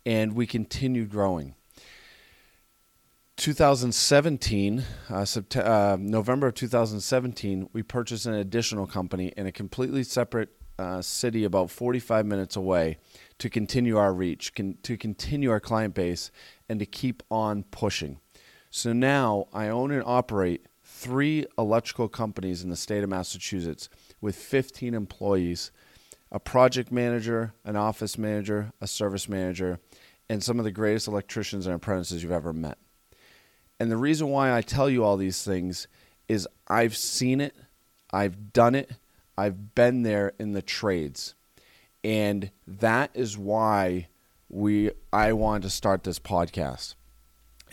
and 0.06 0.36
we 0.36 0.46
continue 0.46 1.06
growing. 1.06 1.56
2017, 3.38 4.84
uh, 5.12 5.26
uh, 5.56 5.98
November 6.00 6.48
of 6.48 6.56
2017, 6.56 7.70
we 7.72 7.84
purchased 7.84 8.26
an 8.26 8.34
additional 8.34 8.88
company 8.88 9.32
in 9.38 9.46
a 9.46 9.52
completely 9.52 10.02
separate 10.04 10.50
uh, 10.80 11.02
city 11.04 11.44
about 11.44 11.70
45 11.70 12.26
minutes 12.26 12.56
away 12.56 12.98
to 13.38 13.48
continue 13.48 13.96
our 13.96 14.12
reach, 14.12 14.56
con- 14.56 14.78
to 14.82 14.98
continue 14.98 15.52
our 15.52 15.60
client 15.60 15.94
base, 15.94 16.32
and 16.68 16.80
to 16.80 16.86
keep 16.88 17.22
on 17.30 17.64
pushing. 17.70 18.20
So 18.72 18.92
now 18.92 19.48
I 19.54 19.68
own 19.68 19.92
and 19.92 20.04
operate 20.04 20.66
three 20.84 21.46
electrical 21.60 22.10
companies 22.10 22.64
in 22.64 22.72
the 22.72 22.76
state 22.76 23.04
of 23.04 23.10
Massachusetts 23.10 23.88
with 24.20 24.36
15 24.36 24.94
employees 24.94 25.72
a 26.30 26.40
project 26.40 26.92
manager, 26.92 27.54
an 27.64 27.78
office 27.78 28.18
manager, 28.18 28.74
a 28.82 28.88
service 28.88 29.30
manager, 29.30 29.80
and 30.28 30.44
some 30.44 30.60
of 30.60 30.66
the 30.66 30.72
greatest 30.72 31.08
electricians 31.08 31.66
and 31.66 31.74
apprentices 31.74 32.22
you've 32.22 32.34
ever 32.34 32.52
met. 32.52 32.78
And 33.80 33.92
the 33.92 33.98
reason 33.98 34.30
why 34.30 34.56
I 34.56 34.62
tell 34.62 34.90
you 34.90 35.04
all 35.04 35.18
these 35.18 35.44
things 35.44 35.88
is 36.28 36.48
I've 36.68 36.96
seen 36.96 37.42
it, 37.42 37.56
I've 38.12 38.54
done 38.54 38.76
it, 38.76 38.92
I've 39.38 39.76
been 39.76 40.04
there 40.04 40.34
in 40.40 40.54
the 40.54 40.62
trades. 40.62 41.36
And 42.04 42.52
that 42.66 43.12
is 43.14 43.38
why 43.38 44.08
we 44.50 44.92
I 45.12 45.34
wanted 45.34 45.64
to 45.64 45.70
start 45.70 46.04
this 46.04 46.20
podcast 46.20 46.96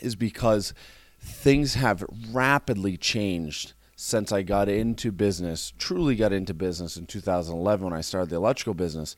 is 0.01 0.17
because 0.17 0.75
things 1.21 1.75
have 1.75 2.05
rapidly 2.33 2.97
changed 2.97 3.73
since 3.97 4.33
I 4.33 4.43
got 4.43 4.69
into 4.69 5.13
business, 5.13 5.73
truly 5.79 6.17
got 6.17 6.33
into 6.33 6.53
business 6.53 6.97
in 6.97 7.07
2011 7.07 7.85
when 7.85 7.95
I 7.95 8.01
started 8.01 8.31
the 8.31 8.37
electrical 8.37 8.75
business. 8.75 9.17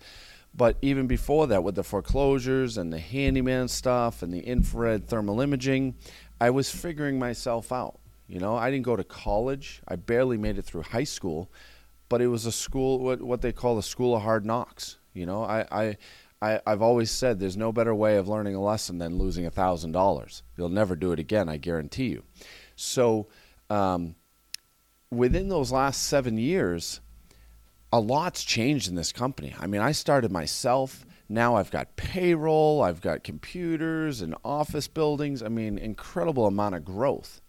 But 0.55 0.77
even 0.81 1.07
before 1.07 1.47
that, 1.49 1.65
with 1.65 1.75
the 1.75 1.83
foreclosures 1.83 2.79
and 2.79 2.93
the 2.93 2.99
handyman 2.99 3.69
stuff 3.69 4.23
and 4.23 4.33
the 4.33 4.41
infrared 4.41 5.07
thermal 5.07 5.41
imaging, 5.41 5.95
I 6.41 6.51
was 6.51 6.71
figuring 6.71 7.19
myself 7.19 7.73
out. 7.73 7.99
You 8.29 8.41
know, 8.41 8.57
I 8.57 8.71
didn't 8.71 8.85
go 8.85 8.97
to 8.97 9.05
college. 9.05 9.81
I 9.87 9.97
barely 9.97 10.37
made 10.37 10.59
it 10.59 10.63
through 10.63 10.83
high 10.83 11.05
school, 11.05 11.51
but 12.09 12.21
it 12.21 12.27
was 12.27 12.45
a 12.45 12.53
school, 12.53 12.99
what, 12.99 13.23
what 13.23 13.41
they 13.41 13.53
call 13.53 13.79
a 13.79 13.83
school 13.83 14.17
of 14.17 14.23
hard 14.23 14.45
knocks. 14.45 14.99
You 15.15 15.27
know, 15.27 15.45
I, 15.45 15.67
I, 15.71 15.97
I, 16.43 16.61
I've 16.67 16.83
always 16.83 17.11
said 17.11 17.39
there's 17.39 17.57
no 17.57 17.73
better 17.73 17.95
way 17.95 18.17
of 18.17 18.29
learning 18.29 18.55
a 18.55 18.63
lesson 18.63 18.99
than 18.99 19.17
losing 19.17 19.47
a 19.47 19.51
thousand 19.51 19.93
dollars. 19.93 20.43
You'll 20.57 20.69
never 20.69 20.97
do 20.97 21.13
it 21.13 21.21
again, 21.21 21.49
I 21.49 21.57
guarantee 21.57 22.09
you. 22.09 22.25
So, 22.75 23.29
um, 23.71 24.17
within 25.11 25.49
those 25.49 25.73
last 25.73 26.03
seven 26.03 26.37
years, 26.37 27.01
a 27.93 28.01
lot's 28.01 28.45
changed 28.45 28.89
in 28.89 28.97
this 28.97 29.13
company. 29.13 29.55
I 29.59 29.67
mean, 29.67 29.81
I 29.81 29.93
started 29.93 30.31
myself. 30.31 31.06
Now 31.29 31.57
I've 31.57 31.71
got 31.71 31.97
payroll, 31.97 32.83
I've 32.83 33.01
got 33.01 33.25
computers 33.25 34.21
and 34.21 34.35
office 34.45 34.89
buildings. 34.89 35.43
I 35.43 35.49
mean, 35.49 35.79
incredible 35.79 36.47
amount 36.47 36.75
of 36.77 36.85
growth. 36.85 37.41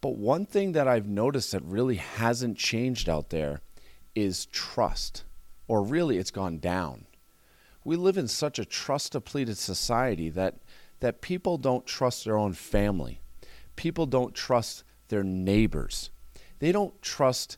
But 0.00 0.16
one 0.16 0.46
thing 0.46 0.72
that 0.72 0.88
I've 0.88 1.06
noticed 1.06 1.52
that 1.52 1.62
really 1.62 1.96
hasn't 1.96 2.58
changed 2.58 3.08
out 3.08 3.30
there 3.30 3.60
is 4.14 4.46
trust, 4.46 5.24
or 5.68 5.82
really, 5.82 6.18
it's 6.18 6.30
gone 6.30 6.58
down 6.58 7.06
we 7.84 7.96
live 7.96 8.18
in 8.18 8.28
such 8.28 8.58
a 8.58 8.64
trust 8.64 9.12
depleted 9.12 9.58
society 9.58 10.28
that 10.30 10.56
that 11.00 11.22
people 11.22 11.56
don't 11.56 11.86
trust 11.86 12.24
their 12.24 12.36
own 12.36 12.52
family. 12.52 13.20
People 13.74 14.04
don't 14.04 14.34
trust 14.34 14.84
their 15.08 15.24
neighbors. 15.24 16.10
They 16.58 16.72
don't 16.72 17.00
trust, 17.00 17.56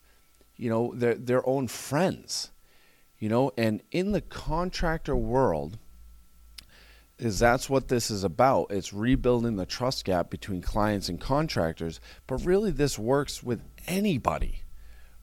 you 0.57 0.71
know, 0.71 0.95
their 0.95 1.15
their 1.15 1.47
own 1.49 1.67
friends. 1.69 2.52
You 3.23 3.29
know, 3.29 3.53
and 3.57 3.83
in 3.93 4.11
the 4.11 4.21
contractor 4.21 5.15
world, 5.15 5.79
is 7.21 7.39
that's 7.39 7.71
what 7.71 7.87
this 7.87 8.11
is 8.11 8.25
about. 8.25 8.73
It's 8.73 8.93
rebuilding 8.93 9.55
the 9.55 9.65
trust 9.65 10.05
gap 10.05 10.29
between 10.29 10.61
clients 10.61 11.09
and 11.09 11.21
contractors, 11.21 12.01
but 12.27 12.45
really 12.45 12.73
this 12.73 12.99
works 12.99 13.41
with 13.41 13.63
anybody. 13.87 14.65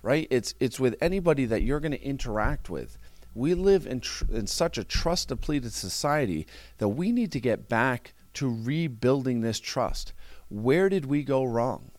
Right? 0.01 0.27
It's 0.32 0.56
it's 0.62 0.79
with 0.79 0.96
anybody 1.01 1.44
that 1.44 1.63
you're 1.63 1.82
going 1.82 1.91
to 1.91 2.01
interact 2.01 2.70
with 2.70 2.98
we 3.34 3.53
live 3.53 3.86
in, 3.86 4.00
tr- 4.00 4.25
in 4.32 4.48
such 4.48 4.77
a 4.77 4.84
trust 4.84 5.27
depleted 5.27 5.74
society 5.74 6.48
that 6.77 6.88
we 6.88 7.12
need 7.12 7.32
to 7.34 7.39
get 7.39 7.70
back 7.70 8.13
to 8.36 8.50
rebuilding 8.63 9.41
this 9.41 9.60
trust. 9.60 10.13
Where 10.50 10.88
did 10.88 11.06
we 11.06 11.24
go 11.24 11.44
wrong? 11.44 11.91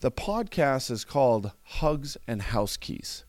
The 0.00 0.10
podcast 0.10 0.90
is 0.90 1.04
called 1.04 1.52
Hugs 1.62 2.16
and 2.26 2.42
House 2.42 2.76
Keys. 2.76 3.24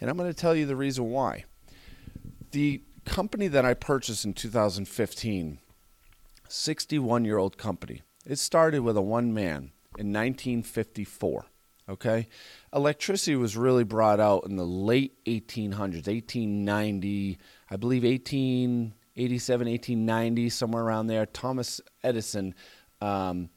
And 0.00 0.10
I'm 0.10 0.16
going 0.16 0.30
to 0.30 0.38
tell 0.38 0.54
you 0.54 0.66
the 0.66 0.76
reason 0.76 1.10
why. 1.10 1.44
The 2.50 2.82
company 3.04 3.48
that 3.48 3.64
I 3.64 3.74
purchased 3.74 4.24
in 4.24 4.34
2015, 4.34 5.58
61 6.48 7.24
year 7.24 7.38
old 7.38 7.56
company, 7.56 8.02
it 8.26 8.38
started 8.38 8.80
with 8.80 8.96
a 8.96 9.02
one 9.02 9.32
man 9.32 9.70
in 9.98 10.12
1954. 10.12 11.46
Okay, 11.88 12.26
electricity 12.74 13.36
was 13.36 13.56
really 13.56 13.84
brought 13.84 14.18
out 14.18 14.44
in 14.44 14.56
the 14.56 14.66
late 14.66 15.24
1800s, 15.24 16.08
1890, 16.08 17.38
I 17.70 17.76
believe 17.76 18.02
1887, 18.02 19.68
1890, 19.68 20.50
somewhere 20.50 20.82
around 20.82 21.06
there. 21.06 21.26
Thomas 21.26 21.80
Edison 22.02 22.56
um, 23.00 23.50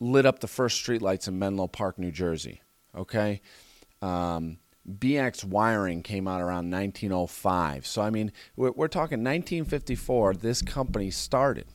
lit 0.00 0.24
up 0.24 0.38
the 0.38 0.46
first 0.48 0.82
streetlights 0.82 1.28
in 1.28 1.38
Menlo 1.38 1.66
Park, 1.66 1.98
New 1.98 2.10
Jersey. 2.10 2.62
Okay, 2.96 3.42
um, 4.00 4.56
BX 4.88 5.44
wiring 5.44 6.02
came 6.02 6.26
out 6.26 6.40
around 6.40 6.70
1905. 6.70 7.86
So 7.86 8.02
I 8.02 8.10
mean, 8.10 8.32
we're, 8.56 8.72
we're 8.72 8.88
talking 8.88 9.18
1954. 9.18 10.34
This 10.34 10.62
company 10.62 11.10
started. 11.10 11.66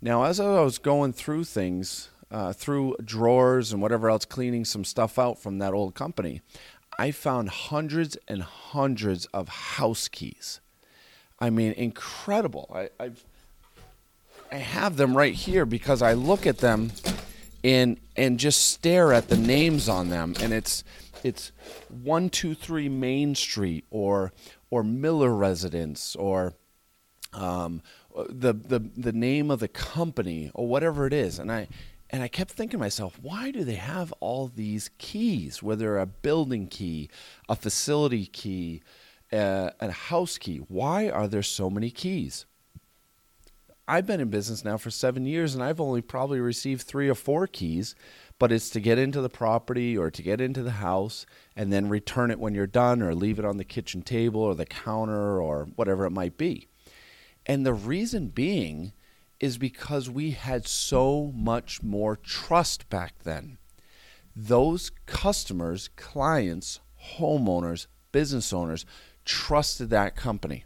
Now, 0.00 0.24
as 0.24 0.40
I 0.40 0.60
was 0.60 0.78
going 0.78 1.12
through 1.12 1.44
things 1.44 2.10
uh, 2.30 2.52
through 2.52 2.96
drawers 3.04 3.72
and 3.72 3.80
whatever 3.80 4.10
else, 4.10 4.24
cleaning 4.24 4.64
some 4.64 4.84
stuff 4.84 5.18
out 5.18 5.38
from 5.38 5.58
that 5.58 5.72
old 5.72 5.94
company, 5.94 6.40
I 6.98 7.10
found 7.10 7.48
hundreds 7.50 8.16
and 8.28 8.42
hundreds 8.42 9.26
of 9.26 9.48
house 9.48 10.08
keys. 10.08 10.60
I 11.38 11.50
mean, 11.50 11.72
incredible. 11.72 12.70
I, 12.74 12.88
I've 13.02 13.24
I 14.50 14.56
have 14.56 14.96
them 14.96 15.16
right 15.16 15.34
here 15.34 15.66
because 15.66 16.02
I 16.02 16.12
look 16.12 16.46
at 16.46 16.58
them 16.58 16.92
and 17.64 17.98
and 18.16 18.38
just 18.38 18.70
stare 18.70 19.12
at 19.12 19.28
the 19.28 19.36
names 19.36 19.88
on 19.88 20.08
them, 20.08 20.34
and 20.40 20.52
it's 20.52 20.84
it's 21.22 21.52
one 21.88 22.30
two 22.30 22.54
three 22.54 22.88
Main 22.88 23.34
Street 23.34 23.84
or 23.90 24.32
or 24.70 24.82
Miller 24.82 25.34
Residence 25.34 26.16
or 26.16 26.54
um, 27.32 27.82
the 28.28 28.52
the 28.52 28.80
the 28.96 29.12
name 29.12 29.50
of 29.50 29.60
the 29.60 29.68
company 29.68 30.50
or 30.54 30.66
whatever 30.66 31.06
it 31.06 31.12
is, 31.12 31.38
and 31.38 31.52
I 31.52 31.68
and 32.10 32.22
I 32.22 32.28
kept 32.28 32.52
thinking 32.52 32.78
to 32.78 32.84
myself, 32.84 33.18
why 33.20 33.50
do 33.50 33.64
they 33.64 33.74
have 33.74 34.12
all 34.20 34.48
these 34.48 34.90
keys? 34.98 35.62
Whether 35.62 35.98
a 35.98 36.06
building 36.06 36.68
key, 36.68 37.10
a 37.48 37.56
facility 37.56 38.26
key, 38.26 38.82
uh, 39.32 39.70
a 39.80 39.90
house 39.90 40.38
key. 40.38 40.58
Why 40.58 41.08
are 41.08 41.26
there 41.26 41.42
so 41.42 41.68
many 41.68 41.90
keys? 41.90 42.46
I've 43.88 44.06
been 44.06 44.20
in 44.20 44.30
business 44.30 44.64
now 44.64 44.78
for 44.78 44.90
seven 44.90 45.26
years 45.26 45.54
and 45.54 45.62
I've 45.62 45.80
only 45.80 46.00
probably 46.00 46.40
received 46.40 46.82
three 46.82 47.08
or 47.08 47.14
four 47.14 47.46
keys, 47.46 47.94
but 48.36 48.50
it's 48.50 48.68
to 48.70 48.80
get 48.80 48.98
into 48.98 49.20
the 49.20 49.28
property 49.28 49.96
or 49.96 50.10
to 50.10 50.22
get 50.22 50.40
into 50.40 50.64
the 50.64 50.72
house 50.72 51.24
and 51.54 51.72
then 51.72 51.88
return 51.88 52.32
it 52.32 52.40
when 52.40 52.52
you're 52.52 52.66
done 52.66 53.00
or 53.00 53.14
leave 53.14 53.38
it 53.38 53.44
on 53.44 53.58
the 53.58 53.64
kitchen 53.64 54.02
table 54.02 54.40
or 54.40 54.56
the 54.56 54.66
counter 54.66 55.40
or 55.40 55.68
whatever 55.76 56.04
it 56.04 56.10
might 56.10 56.36
be. 56.36 56.66
And 57.46 57.64
the 57.64 57.74
reason 57.74 58.28
being 58.28 58.92
is 59.38 59.56
because 59.56 60.10
we 60.10 60.32
had 60.32 60.66
so 60.66 61.32
much 61.34 61.80
more 61.82 62.16
trust 62.16 62.88
back 62.88 63.22
then. 63.22 63.58
Those 64.34 64.90
customers, 65.06 65.88
clients, 65.94 66.80
homeowners, 67.18 67.86
business 68.10 68.52
owners 68.52 68.84
trusted 69.24 69.90
that 69.90 70.16
company. 70.16 70.64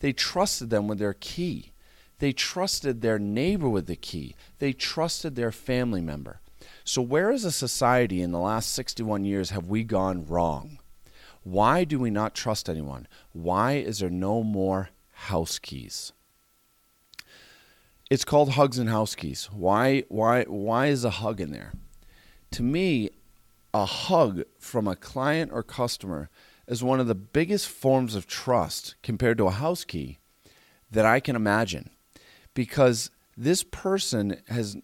They 0.00 0.14
trusted 0.14 0.70
them 0.70 0.88
with 0.88 0.98
their 0.98 1.14
key. 1.14 1.72
They 2.18 2.32
trusted 2.32 3.00
their 3.00 3.18
neighbor 3.18 3.68
with 3.68 3.86
the 3.86 3.96
key. 3.96 4.34
They 4.58 4.72
trusted 4.72 5.36
their 5.36 5.52
family 5.52 6.00
member. 6.00 6.40
So, 6.84 7.02
where 7.02 7.30
as 7.30 7.44
a 7.44 7.52
society 7.52 8.20
in 8.20 8.32
the 8.32 8.38
last 8.38 8.72
61 8.72 9.24
years 9.24 9.50
have 9.50 9.66
we 9.66 9.84
gone 9.84 10.26
wrong? 10.26 10.78
Why 11.44 11.84
do 11.84 11.98
we 11.98 12.10
not 12.10 12.34
trust 12.34 12.68
anyone? 12.68 13.06
Why 13.32 13.74
is 13.74 14.00
there 14.00 14.10
no 14.10 14.42
more 14.42 14.90
house 15.12 15.58
keys? 15.58 16.12
It's 18.10 18.24
called 18.24 18.50
hugs 18.50 18.78
and 18.78 18.88
house 18.88 19.14
keys. 19.14 19.48
Why 19.52 20.04
why 20.08 20.44
why 20.44 20.86
is 20.86 21.04
a 21.04 21.10
hug 21.10 21.40
in 21.40 21.52
there? 21.52 21.72
To 22.52 22.62
me, 22.62 23.10
a 23.74 23.84
hug 23.84 24.42
from 24.58 24.88
a 24.88 24.96
client 24.96 25.52
or 25.52 25.62
customer 25.62 26.30
is 26.66 26.82
one 26.82 27.00
of 27.00 27.06
the 27.06 27.14
biggest 27.14 27.68
forms 27.68 28.14
of 28.14 28.26
trust 28.26 28.94
compared 29.02 29.38
to 29.38 29.46
a 29.46 29.52
house 29.52 29.84
key 29.84 30.18
that 30.90 31.04
I 31.04 31.20
can 31.20 31.36
imagine 31.36 31.90
because 32.58 33.12
this 33.36 33.62
person 33.62 34.36
has 34.48 34.76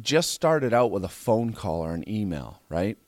just 0.00 0.32
started 0.32 0.74
out 0.74 0.90
with 0.90 1.04
a 1.04 1.08
phone 1.08 1.52
call 1.52 1.82
or 1.82 1.94
an 1.94 2.02
email, 2.08 2.60
right? 2.68 2.98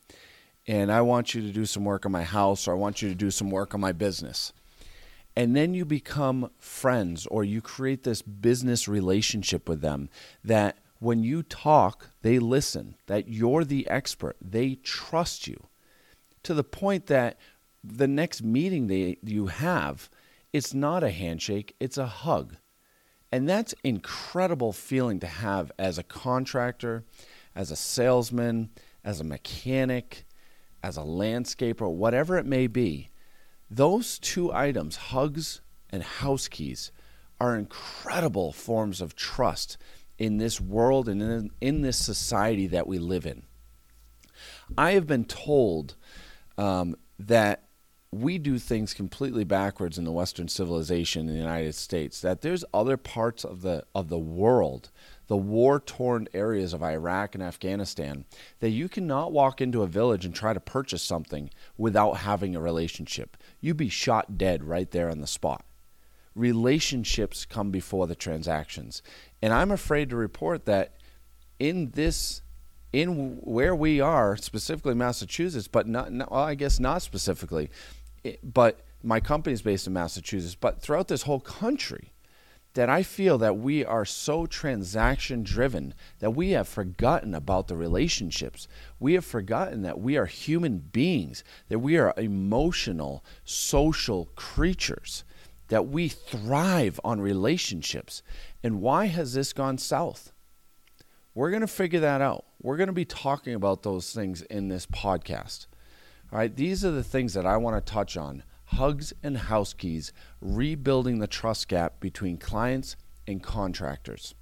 And 0.64 0.92
I 0.92 1.00
want 1.00 1.34
you 1.34 1.42
to 1.42 1.50
do 1.50 1.66
some 1.66 1.84
work 1.84 2.06
on 2.06 2.12
my 2.12 2.22
house 2.22 2.68
or 2.68 2.70
I 2.70 2.78
want 2.78 3.02
you 3.02 3.08
to 3.08 3.16
do 3.16 3.32
some 3.32 3.50
work 3.50 3.75
on 3.75 3.80
my 3.80 3.90
business. 3.90 4.52
And 5.34 5.56
then 5.56 5.75
you 5.75 5.84
become 5.84 6.52
friends 6.60 7.26
or 7.26 7.42
you 7.42 7.60
create 7.60 8.04
this 8.04 8.22
business 8.22 8.86
relationship 8.86 9.68
with 9.68 9.80
them 9.80 10.08
that 10.44 10.78
when 11.00 11.25
you 11.25 11.42
talk, 11.42 12.10
they 12.22 12.38
listen, 12.38 12.94
that 13.06 13.26
you're 13.26 13.64
the 13.64 13.88
expert, 13.88 14.36
they 14.40 14.76
trust 14.76 15.48
you 15.48 15.66
to 16.44 16.54
the 16.54 16.62
point 16.62 17.06
that 17.06 17.40
the 17.82 18.06
next 18.06 18.40
meeting 18.40 18.86
they, 18.86 19.16
you 19.25 19.48
have, 19.48 20.08
it's 20.52 20.72
not 20.72 21.02
a 21.02 21.10
handshake, 21.10 21.75
it's 21.80 21.98
a 21.98 22.06
hug. 22.06 22.54
And 23.33 23.49
that's 23.49 23.75
incredible 23.83 24.73
feeling 24.73 25.21
to 25.21 25.26
have 25.26 25.73
as 25.78 25.99
a 25.99 26.02
contractor, 26.02 27.04
as 27.54 27.71
a 27.71 27.76
salesman, 27.76 28.71
as 29.04 29.21
a 29.21 29.25
mechanic, 29.25 30.25
as 30.83 30.97
a 30.97 31.02
landscaper, 31.02 31.90
whatever 31.90 32.38
it 32.38 32.47
may 32.47 32.66
be. 32.66 33.11
Those 33.71 34.18
two 34.18 34.52
items, 34.52 34.97
hugs 34.97 35.61
and 35.90 36.02
house 36.02 36.49
keys, 36.49 36.92
are 37.40 37.56
incredible 37.56 38.52
forms 38.52 39.00
of 39.00 39.14
trust 39.16 39.76
in 40.18 40.38
this 40.38 40.61
world 40.61 41.09
and 41.09 41.21
in, 41.21 41.50
in 41.61 41.83
this 41.83 41.99
society 41.99 42.66
that 42.68 42.87
we 42.87 42.99
live 42.99 43.26
in. 43.26 43.42
I 44.78 44.92
have 44.92 45.06
been 45.06 45.25
told 45.25 45.97
um, 46.56 46.97
that 47.18 47.65
we 48.12 48.38
do 48.38 48.58
things 48.58 48.94
completely 48.94 49.44
backwards 49.44 49.98
in 49.98 50.04
the 50.04 50.12
Western 50.12 50.48
civilization 50.48 51.28
in 51.28 51.34
the 51.34 51.40
United 51.40 51.75
States. 51.75 52.20
That 52.20 52.40
there's 52.40 52.64
other 52.72 52.96
parts 52.96 53.44
of 53.44 53.62
the 53.62 53.84
of 53.94 54.08
the 54.08 54.18
world, 54.18 54.90
the 55.26 55.36
war-torn 55.36 56.28
areas 56.32 56.72
of 56.72 56.82
Iraq 56.82 57.34
and 57.34 57.42
Afghanistan, 57.42 58.25
that 58.60 58.70
you 58.70 58.88
cannot 58.88 59.32
walk 59.32 59.60
into 59.60 59.82
a 59.82 59.88
village 59.88 60.25
and 60.25 60.34
try 60.34 60.52
to 60.52 60.60
purchase 60.60 61.02
something 61.02 61.50
without 61.76 62.18
having 62.18 62.54
a 62.54 62.60
relationship. 62.60 63.36
You'd 63.60 63.76
be 63.76 63.88
shot 63.88 64.38
dead 64.38 64.64
right 64.64 64.90
there 64.90 65.10
on 65.10 65.20
the 65.20 65.26
spot. 65.26 65.64
Relationships 66.34 67.44
come 67.44 67.70
before 67.70 68.06
the 68.06 68.14
transactions, 68.14 69.02
and 69.42 69.52
I'm 69.52 69.70
afraid 69.72 70.10
to 70.10 70.16
report 70.16 70.64
that 70.66 70.94
in 71.58 71.90
this 71.90 72.42
in 72.92 73.36
where 73.42 73.75
we 73.75 74.00
are, 74.00 74.36
specifically 74.36 74.94
Massachusetts, 74.94 75.68
but 75.68 75.86
not, 75.86 76.10
well, 76.10 76.32
I 76.32 76.54
guess 76.54 76.80
not 76.80 77.02
specifically, 77.02 77.68
but 78.42 78.80
my 79.02 79.21
company 79.21 79.54
is 79.54 79.62
based 79.62 79.87
in 79.87 79.92
Massachusetts, 79.92 80.54
but 80.54 80.80
throughout 80.80 81.09
this 81.09 81.23
whole 81.23 81.40
country, 81.40 82.12
that 82.76 82.90
I 82.90 83.02
feel 83.02 83.38
that 83.38 83.56
we 83.56 83.87
are 83.87 84.04
so 84.04 84.45
transaction 84.45 85.42
driven 85.42 85.95
that 86.18 86.33
we 86.33 86.50
have 86.50 86.68
forgotten 86.68 87.35
about 87.35 87.68
the 87.68 87.76
relationships. 87.76 88.68
We 89.00 89.14
have 89.14 89.25
forgotten 89.25 89.80
that 89.83 89.99
we 89.99 90.18
are 90.18 90.26
human 90.26 90.78
beings, 90.78 91.42
that 91.71 91.78
we 91.78 91.97
are 91.97 92.12
emotional, 92.18 93.25
social 93.45 94.26
creatures, 94.37 95.25
that 95.68 95.88
we 95.88 96.09
thrive 96.09 97.00
on 97.02 97.18
relationships. 97.18 98.23
And 98.62 98.83
why 98.83 99.06
has 99.06 99.33
this 99.33 99.54
gone 99.54 99.78
south? 99.78 100.33
We're 101.35 101.50
going 101.50 101.62
to 101.62 101.66
figure 101.66 102.00
that 102.00 102.21
out. 102.21 102.45
We're 102.61 102.76
going 102.76 102.88
to 102.88 102.92
be 102.92 103.06
talking 103.06 103.54
about 103.54 103.85
those 103.85 104.12
things 104.12 104.42
in 104.42 104.68
this 104.68 104.85
podcast. 104.85 105.66
All 106.33 106.38
right, 106.38 106.54
these 106.54 106.85
are 106.85 106.90
the 106.90 107.04
things 107.04 107.35
that 107.35 107.47
I 107.47 107.56
want 107.56 107.76
to 107.76 107.92
touch 107.92 108.16
on 108.16 108.42
hugs 108.71 109.12
and 109.23 109.37
house 109.37 109.73
keys, 109.73 110.12
rebuilding 110.40 111.18
the 111.18 111.26
trust 111.26 111.68
gap 111.68 112.00
between 112.00 112.37
clients 112.37 112.97
and 113.26 113.42
contractors. 113.42 114.35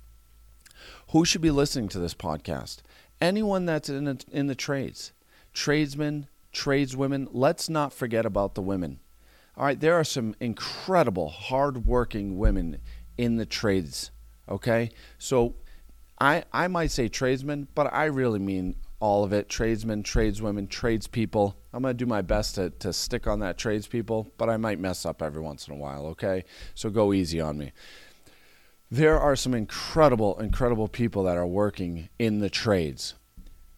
Who 1.11 1.25
should 1.25 1.43
be 1.43 1.51
listening 1.51 1.89
to 1.91 1.99
this 1.99 2.15
podcast? 2.15 2.79
Anyone 3.21 3.67
that's 3.67 3.89
in, 3.89 4.09
a, 4.09 4.17
in 4.33 4.47
the 4.47 4.55
trades, 4.55 5.13
tradesmen, 5.53 6.27
tradeswomen. 6.55 7.29
Let's 7.33 7.69
not 7.69 7.93
forget 7.93 8.25
about 8.25 8.55
the 8.55 8.63
women. 8.63 9.01
All 9.57 9.65
right, 9.65 9.79
there 9.79 9.95
are 9.95 10.05
some 10.05 10.35
incredible, 10.41 11.29
hardworking 11.29 12.39
women 12.39 12.79
in 13.19 13.37
the 13.37 13.47
trades. 13.47 14.11
Okay, 14.49 14.91
so 15.19 15.55
I 16.21 16.45
I 16.53 16.69
might 16.69 16.91
say 16.91 17.09
tradesmen, 17.09 17.69
but 17.75 17.93
I 17.93 18.07
really 18.07 18.39
mean 18.39 18.77
all 19.05 19.23
of 19.23 19.35
it 19.35 19.51
tradesmen, 19.51 20.03
tradeswomen, 20.03 20.67
tradespeople. 20.67 21.55
I'm 21.75 21.83
going 21.83 21.93
to 21.93 22.05
do 22.05 22.09
my 22.09 22.23
best 22.23 22.55
to, 22.55 22.71
to 22.71 22.91
stick 22.91 23.27
on 23.27 23.41
that 23.41 23.59
tradespeople, 23.59 24.33
but 24.39 24.49
I 24.49 24.57
might 24.57 24.81
mess 24.81 25.05
up 25.05 25.21
every 25.21 25.43
once 25.43 25.69
in 25.69 25.75
a 25.75 25.77
while, 25.77 26.07
okay? 26.07 26.47
So 26.75 26.89
go 26.89 27.13
easy 27.13 27.39
on 27.39 27.59
me. 27.59 27.73
There 28.91 29.21
are 29.21 29.37
some 29.37 29.53
incredible, 29.53 30.41
incredible 30.41 30.89
people 30.89 31.25
that 31.25 31.37
are 31.37 31.47
working 31.47 32.09
in 32.19 32.39
the 32.39 32.49
trades. 32.49 33.13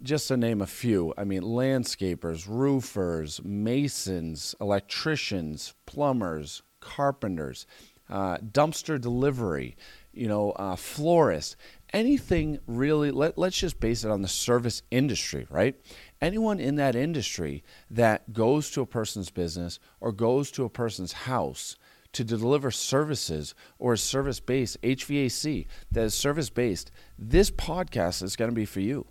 Just 0.01 0.29
to 0.29 0.37
name 0.37 0.61
a 0.61 0.67
few, 0.67 1.13
I 1.19 1.25
mean, 1.25 1.43
landscapers, 1.43 2.47
roofers, 2.49 3.41
masons, 3.43 4.55
electricians, 4.61 5.75
plumbers, 5.87 6.63
carpenters, 6.79 7.67
uh, 8.09 8.37
dumpster 8.37 9.01
delivery, 9.01 9.77
you 10.13 10.29
know, 10.29 10.53
uh, 10.53 10.77
florists 10.77 11.57
anything 11.93 12.59
really 12.67 13.11
let, 13.11 13.39
let's 13.39 13.59
just 13.59 13.81
base 13.81 14.05
it 14.05 14.11
on 14.11 14.23
the 14.23 14.29
service 14.29 14.83
industry 14.91 15.47
right 15.51 15.77
anyone 16.21 16.59
in 16.59 16.77
that 16.77 16.97
industry 16.97 17.63
that 17.91 18.33
goes 18.33 18.71
to 18.71 18.81
a 18.81 18.87
person's 18.87 19.31
business 19.31 19.79
or 20.01 20.13
goes 20.13 20.51
to 20.51 20.65
a 20.65 20.71
person's 20.71 21.13
house 21.13 21.77
to 22.17 22.25
deliver 22.25 22.71
services 22.71 23.55
or 23.79 23.93
a 23.93 23.99
service 23.99 24.41
based 24.41 24.81
HVAC 24.81 25.67
that 25.93 26.05
is 26.05 26.15
service 26.15 26.49
based, 26.49 26.91
this 27.19 27.51
podcast 27.51 28.23
is 28.23 28.37
going 28.37 28.51
to 28.51 28.55
be 28.55 28.65
for 28.65 28.81
you. 28.81 29.07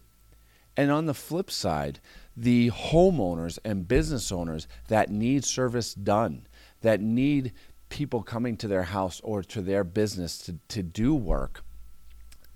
And 0.75 0.89
on 0.91 1.05
the 1.05 1.13
flip 1.13 1.51
side, 1.51 1.99
the 2.35 2.71
homeowners 2.71 3.59
and 3.63 3.88
business 3.88 4.31
owners 4.31 4.67
that 4.88 5.11
need 5.11 5.45
service 5.45 5.93
done, 5.93 6.47
that 6.81 6.99
need 6.99 7.53
people 7.89 8.23
coming 8.23 8.57
to 8.57 8.67
their 8.67 8.83
house 8.83 9.21
or 9.23 9.43
to 9.43 9.61
their 9.61 9.83
business 9.83 10.39
to, 10.39 10.57
to 10.69 10.81
do 10.81 11.13
work, 11.13 11.63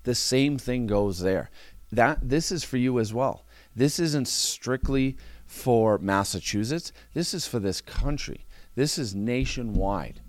the 0.04 0.14
same 0.14 0.58
thing 0.58 0.86
goes 0.86 1.20
there. 1.20 1.50
That 1.92 2.28
this 2.28 2.52
is 2.52 2.64
for 2.64 2.76
you 2.76 2.98
as 2.98 3.12
well. 3.12 3.44
This 3.74 3.98
isn't 3.98 4.28
strictly 4.28 5.16
for 5.46 5.98
Massachusetts. 5.98 6.92
This 7.14 7.34
is 7.34 7.46
for 7.46 7.58
this 7.58 7.80
country. 7.80 8.46
This 8.74 8.98
is 8.98 9.14
nationwide. 9.14 10.20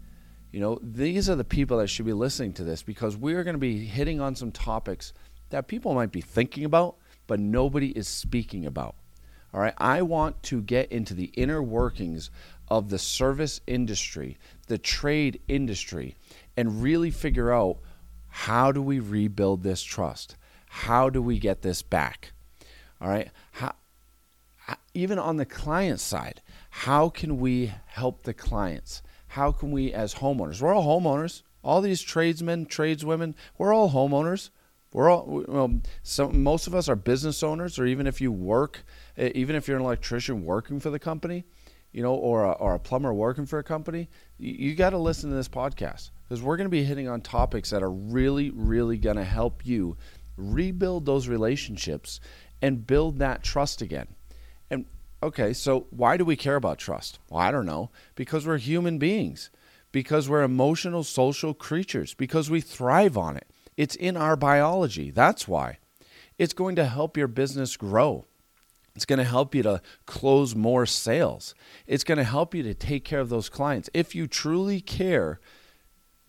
You 0.51 0.59
know, 0.59 0.79
these 0.81 1.29
are 1.29 1.35
the 1.35 1.43
people 1.43 1.77
that 1.77 1.87
should 1.87 2.05
be 2.05 2.13
listening 2.13 2.53
to 2.53 2.63
this 2.63 2.83
because 2.83 3.15
we're 3.15 3.43
going 3.43 3.53
to 3.53 3.59
be 3.59 3.85
hitting 3.85 4.19
on 4.19 4.35
some 4.35 4.51
topics 4.51 5.13
that 5.49 5.67
people 5.67 5.93
might 5.93 6.11
be 6.11 6.21
thinking 6.21 6.65
about, 6.65 6.97
but 7.27 7.39
nobody 7.39 7.89
is 7.89 8.07
speaking 8.07 8.65
about. 8.65 8.95
All 9.53 9.61
right. 9.61 9.73
I 9.77 10.01
want 10.01 10.41
to 10.43 10.61
get 10.61 10.91
into 10.91 11.13
the 11.13 11.31
inner 11.35 11.61
workings 11.61 12.31
of 12.69 12.89
the 12.89 12.97
service 12.97 13.59
industry, 13.67 14.37
the 14.67 14.77
trade 14.77 15.41
industry, 15.47 16.15
and 16.55 16.81
really 16.81 17.11
figure 17.11 17.51
out 17.51 17.79
how 18.31 18.71
do 18.71 18.81
we 18.81 18.99
rebuild 18.99 19.61
this 19.61 19.83
trust? 19.83 20.35
How 20.67 21.09
do 21.09 21.21
we 21.21 21.37
get 21.37 21.61
this 21.61 21.81
back? 21.81 22.31
All 22.99 23.09
right. 23.09 23.29
How, 23.51 23.75
uh, 24.67 24.75
even 24.93 25.19
on 25.19 25.37
the 25.37 25.45
client 25.45 25.99
side, 25.99 26.41
how 26.69 27.09
can 27.09 27.39
we 27.39 27.73
help 27.87 28.23
the 28.23 28.33
clients? 28.33 29.03
How 29.27 29.51
can 29.51 29.71
we, 29.71 29.93
as 29.93 30.15
homeowners, 30.15 30.61
we're 30.61 30.73
all 30.73 31.01
homeowners. 31.01 31.43
All 31.63 31.81
these 31.81 32.01
tradesmen, 32.01 32.65
tradeswomen, 32.65 33.35
we're 33.57 33.73
all 33.73 33.91
homeowners. 33.91 34.49
We're 34.93 35.09
all, 35.09 35.43
well, 35.47 35.81
some, 36.03 36.41
most 36.41 36.67
of 36.67 36.75
us 36.75 36.89
are 36.89 36.95
business 36.95 37.43
owners, 37.43 37.77
or 37.79 37.85
even 37.85 38.07
if 38.07 38.19
you 38.19 38.31
work, 38.31 38.83
uh, 39.17 39.29
even 39.35 39.55
if 39.55 39.67
you're 39.67 39.77
an 39.77 39.83
electrician 39.83 40.43
working 40.43 40.79
for 40.79 40.89
the 40.89 40.99
company, 40.99 41.45
you 41.91 42.01
know, 42.01 42.13
or 42.13 42.45
a, 42.45 42.51
or 42.53 42.73
a 42.73 42.79
plumber 42.79 43.13
working 43.13 43.45
for 43.45 43.59
a 43.59 43.63
company, 43.63 44.09
you, 44.41 44.75
got 44.75 44.89
to 44.89 44.97
listen 44.97 45.29
to 45.29 45.35
this 45.35 45.47
podcast 45.47 46.09
because 46.23 46.41
we're 46.41 46.57
going 46.57 46.65
to 46.65 46.69
be 46.69 46.83
hitting 46.83 47.07
on 47.07 47.21
topics 47.21 47.69
that 47.69 47.83
are 47.83 47.91
really, 47.91 48.49
really 48.49 48.97
going 48.97 49.17
to 49.17 49.23
help 49.23 49.65
you 49.65 49.97
rebuild 50.35 51.05
those 51.05 51.27
relationships 51.27 52.19
and 52.61 52.87
build 52.87 53.19
that 53.19 53.43
trust 53.43 53.81
again. 53.81 54.07
And 54.69 54.85
okay, 55.21 55.53
so 55.53 55.85
why 55.91 56.17
do 56.17 56.25
we 56.25 56.35
care 56.35 56.55
about 56.55 56.79
trust? 56.79 57.19
Well, 57.29 57.39
I 57.39 57.51
don't 57.51 57.67
know. 57.67 57.91
Because 58.15 58.47
we're 58.47 58.57
human 58.57 58.97
beings, 58.97 59.51
because 59.91 60.27
we're 60.27 60.43
emotional, 60.43 61.03
social 61.03 61.53
creatures, 61.53 62.15
because 62.15 62.49
we 62.49 62.61
thrive 62.61 63.17
on 63.17 63.37
it. 63.37 63.47
It's 63.77 63.95
in 63.95 64.17
our 64.17 64.35
biology. 64.35 65.11
That's 65.11 65.47
why. 65.47 65.77
It's 66.39 66.53
going 66.53 66.75
to 66.77 66.85
help 66.85 67.15
your 67.15 67.27
business 67.27 67.77
grow. 67.77 68.25
It's 68.95 69.05
going 69.05 69.19
to 69.19 69.25
help 69.25 69.55
you 69.55 69.63
to 69.63 69.81
close 70.05 70.55
more 70.55 70.85
sales. 70.85 71.55
It's 71.87 72.03
going 72.03 72.17
to 72.17 72.23
help 72.23 72.53
you 72.53 72.63
to 72.63 72.73
take 72.73 73.05
care 73.05 73.19
of 73.19 73.29
those 73.29 73.49
clients. 73.49 73.89
If 73.93 74.13
you 74.15 74.27
truly 74.27 74.81
care 74.81 75.39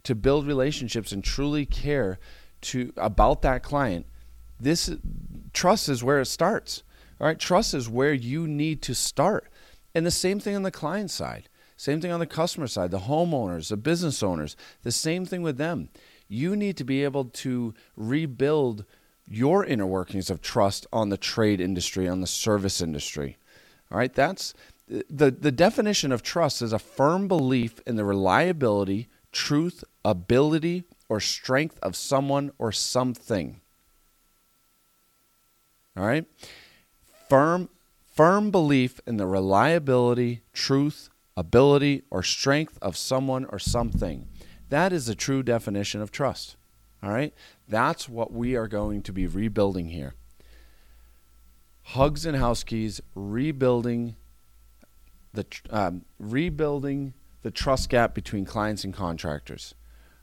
to 0.04 0.14
build 0.14 0.46
relationships 0.46 1.12
and 1.12 1.22
truly 1.24 1.66
care 1.66 2.18
to 2.62 2.92
about 2.96 3.42
that 3.42 3.62
client, 3.62 4.06
this 4.60 4.94
trust 5.52 5.88
is 5.88 6.04
where 6.04 6.20
it 6.20 6.26
starts. 6.26 6.82
All 7.20 7.26
right, 7.26 7.38
trust 7.38 7.74
is 7.74 7.88
where 7.88 8.12
you 8.12 8.46
need 8.46 8.82
to 8.82 8.94
start. 8.94 9.48
And 9.94 10.06
the 10.06 10.10
same 10.10 10.40
thing 10.40 10.56
on 10.56 10.62
the 10.62 10.70
client 10.70 11.10
side. 11.10 11.48
Same 11.76 12.00
thing 12.00 12.12
on 12.12 12.20
the 12.20 12.26
customer 12.26 12.68
side, 12.68 12.92
the 12.92 13.00
homeowners, 13.00 13.68
the 13.68 13.76
business 13.76 14.22
owners, 14.22 14.56
the 14.82 14.92
same 14.92 15.26
thing 15.26 15.42
with 15.42 15.56
them. 15.56 15.88
You 16.28 16.54
need 16.54 16.76
to 16.76 16.84
be 16.84 17.02
able 17.02 17.24
to 17.24 17.74
rebuild 17.96 18.84
your 19.28 19.64
inner 19.64 19.86
workings 19.86 20.30
of 20.30 20.42
trust 20.42 20.86
on 20.92 21.08
the 21.08 21.16
trade 21.16 21.60
industry, 21.60 22.08
on 22.08 22.20
the 22.20 22.26
service 22.26 22.80
industry. 22.80 23.36
All 23.90 23.98
right, 23.98 24.12
that's 24.12 24.54
the, 24.88 25.30
the 25.30 25.52
definition 25.52 26.12
of 26.12 26.22
trust 26.22 26.60
is 26.60 26.72
a 26.72 26.78
firm 26.78 27.28
belief 27.28 27.80
in 27.86 27.96
the 27.96 28.04
reliability, 28.04 29.08
truth, 29.30 29.84
ability, 30.04 30.84
or 31.08 31.20
strength 31.20 31.78
of 31.82 31.96
someone 31.96 32.52
or 32.58 32.72
something. 32.72 33.60
All 35.96 36.04
right? 36.04 36.24
Firm 37.28 37.68
firm 38.14 38.50
belief 38.50 39.00
in 39.06 39.16
the 39.16 39.26
reliability, 39.26 40.42
truth, 40.52 41.08
ability, 41.34 42.02
or 42.10 42.22
strength 42.22 42.78
of 42.82 42.96
someone 42.96 43.46
or 43.46 43.58
something. 43.58 44.28
That 44.68 44.92
is 44.92 45.06
the 45.06 45.14
true 45.14 45.42
definition 45.42 46.02
of 46.02 46.12
trust. 46.12 46.56
All 47.02 47.10
right? 47.10 47.34
That's 47.68 48.08
what 48.08 48.32
we 48.32 48.54
are 48.56 48.68
going 48.68 49.02
to 49.02 49.12
be 49.12 49.26
rebuilding 49.26 49.88
here. 49.88 50.14
Hugs 51.82 52.24
and 52.24 52.36
House 52.36 52.62
Keys 52.62 53.00
rebuilding 53.14 54.14
the 55.34 55.46
um, 55.70 56.04
rebuilding 56.18 57.14
the 57.42 57.50
trust 57.50 57.88
gap 57.88 58.14
between 58.14 58.44
clients 58.44 58.84
and 58.84 58.94
contractors. 58.94 59.74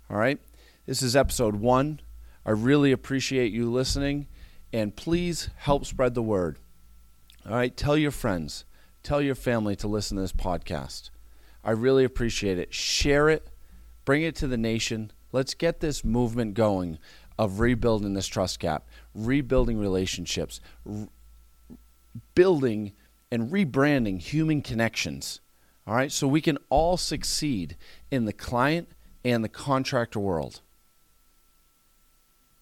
All 0.10 0.18
right? 0.18 0.40
This 0.86 1.02
is 1.02 1.16
episode 1.16 1.56
1. 1.56 2.00
I 2.46 2.52
really 2.52 2.92
appreciate 2.92 3.52
you 3.52 3.70
listening 3.70 4.28
and 4.72 4.96
please 4.96 5.50
help 5.58 5.86
spread 5.86 6.14
the 6.14 6.22
word. 6.22 6.58
All 7.46 7.56
right, 7.56 7.76
tell 7.76 7.98
your 7.98 8.12
friends, 8.12 8.66
tell 9.04 9.22
your 9.22 9.36
family 9.36 9.76
to 9.78 9.88
listen 9.88 10.16
to 10.18 10.22
this 10.22 10.34
podcast. 10.34 11.10
I 11.64 11.72
really 11.72 12.04
appreciate 12.04 12.58
it. 12.60 12.74
Share 12.74 13.30
it, 13.30 13.48
bring 14.06 14.24
it 14.24 14.36
to 14.38 14.48
the 14.48 14.58
nation. 14.58 15.12
Let's 15.32 15.54
get 15.54 15.80
this 15.80 16.04
movement 16.04 16.54
going 16.54 16.98
of 17.38 17.60
rebuilding 17.60 18.14
this 18.14 18.28
trust 18.28 18.60
gap, 18.60 18.88
rebuilding 19.14 19.78
relationships, 19.78 20.60
r- 20.90 21.08
building 22.36 22.94
and 23.32 23.52
rebranding 23.52 24.20
human 24.20 24.62
connections. 24.62 25.42
All 25.88 25.96
right, 25.96 26.12
so 26.12 26.28
we 26.28 26.42
can 26.42 26.58
all 26.70 26.98
succeed 26.98 27.78
in 28.12 28.26
the 28.26 28.34
client 28.34 28.90
and 29.24 29.44
the 29.44 29.50
contractor 29.50 30.20
world. 30.20 30.62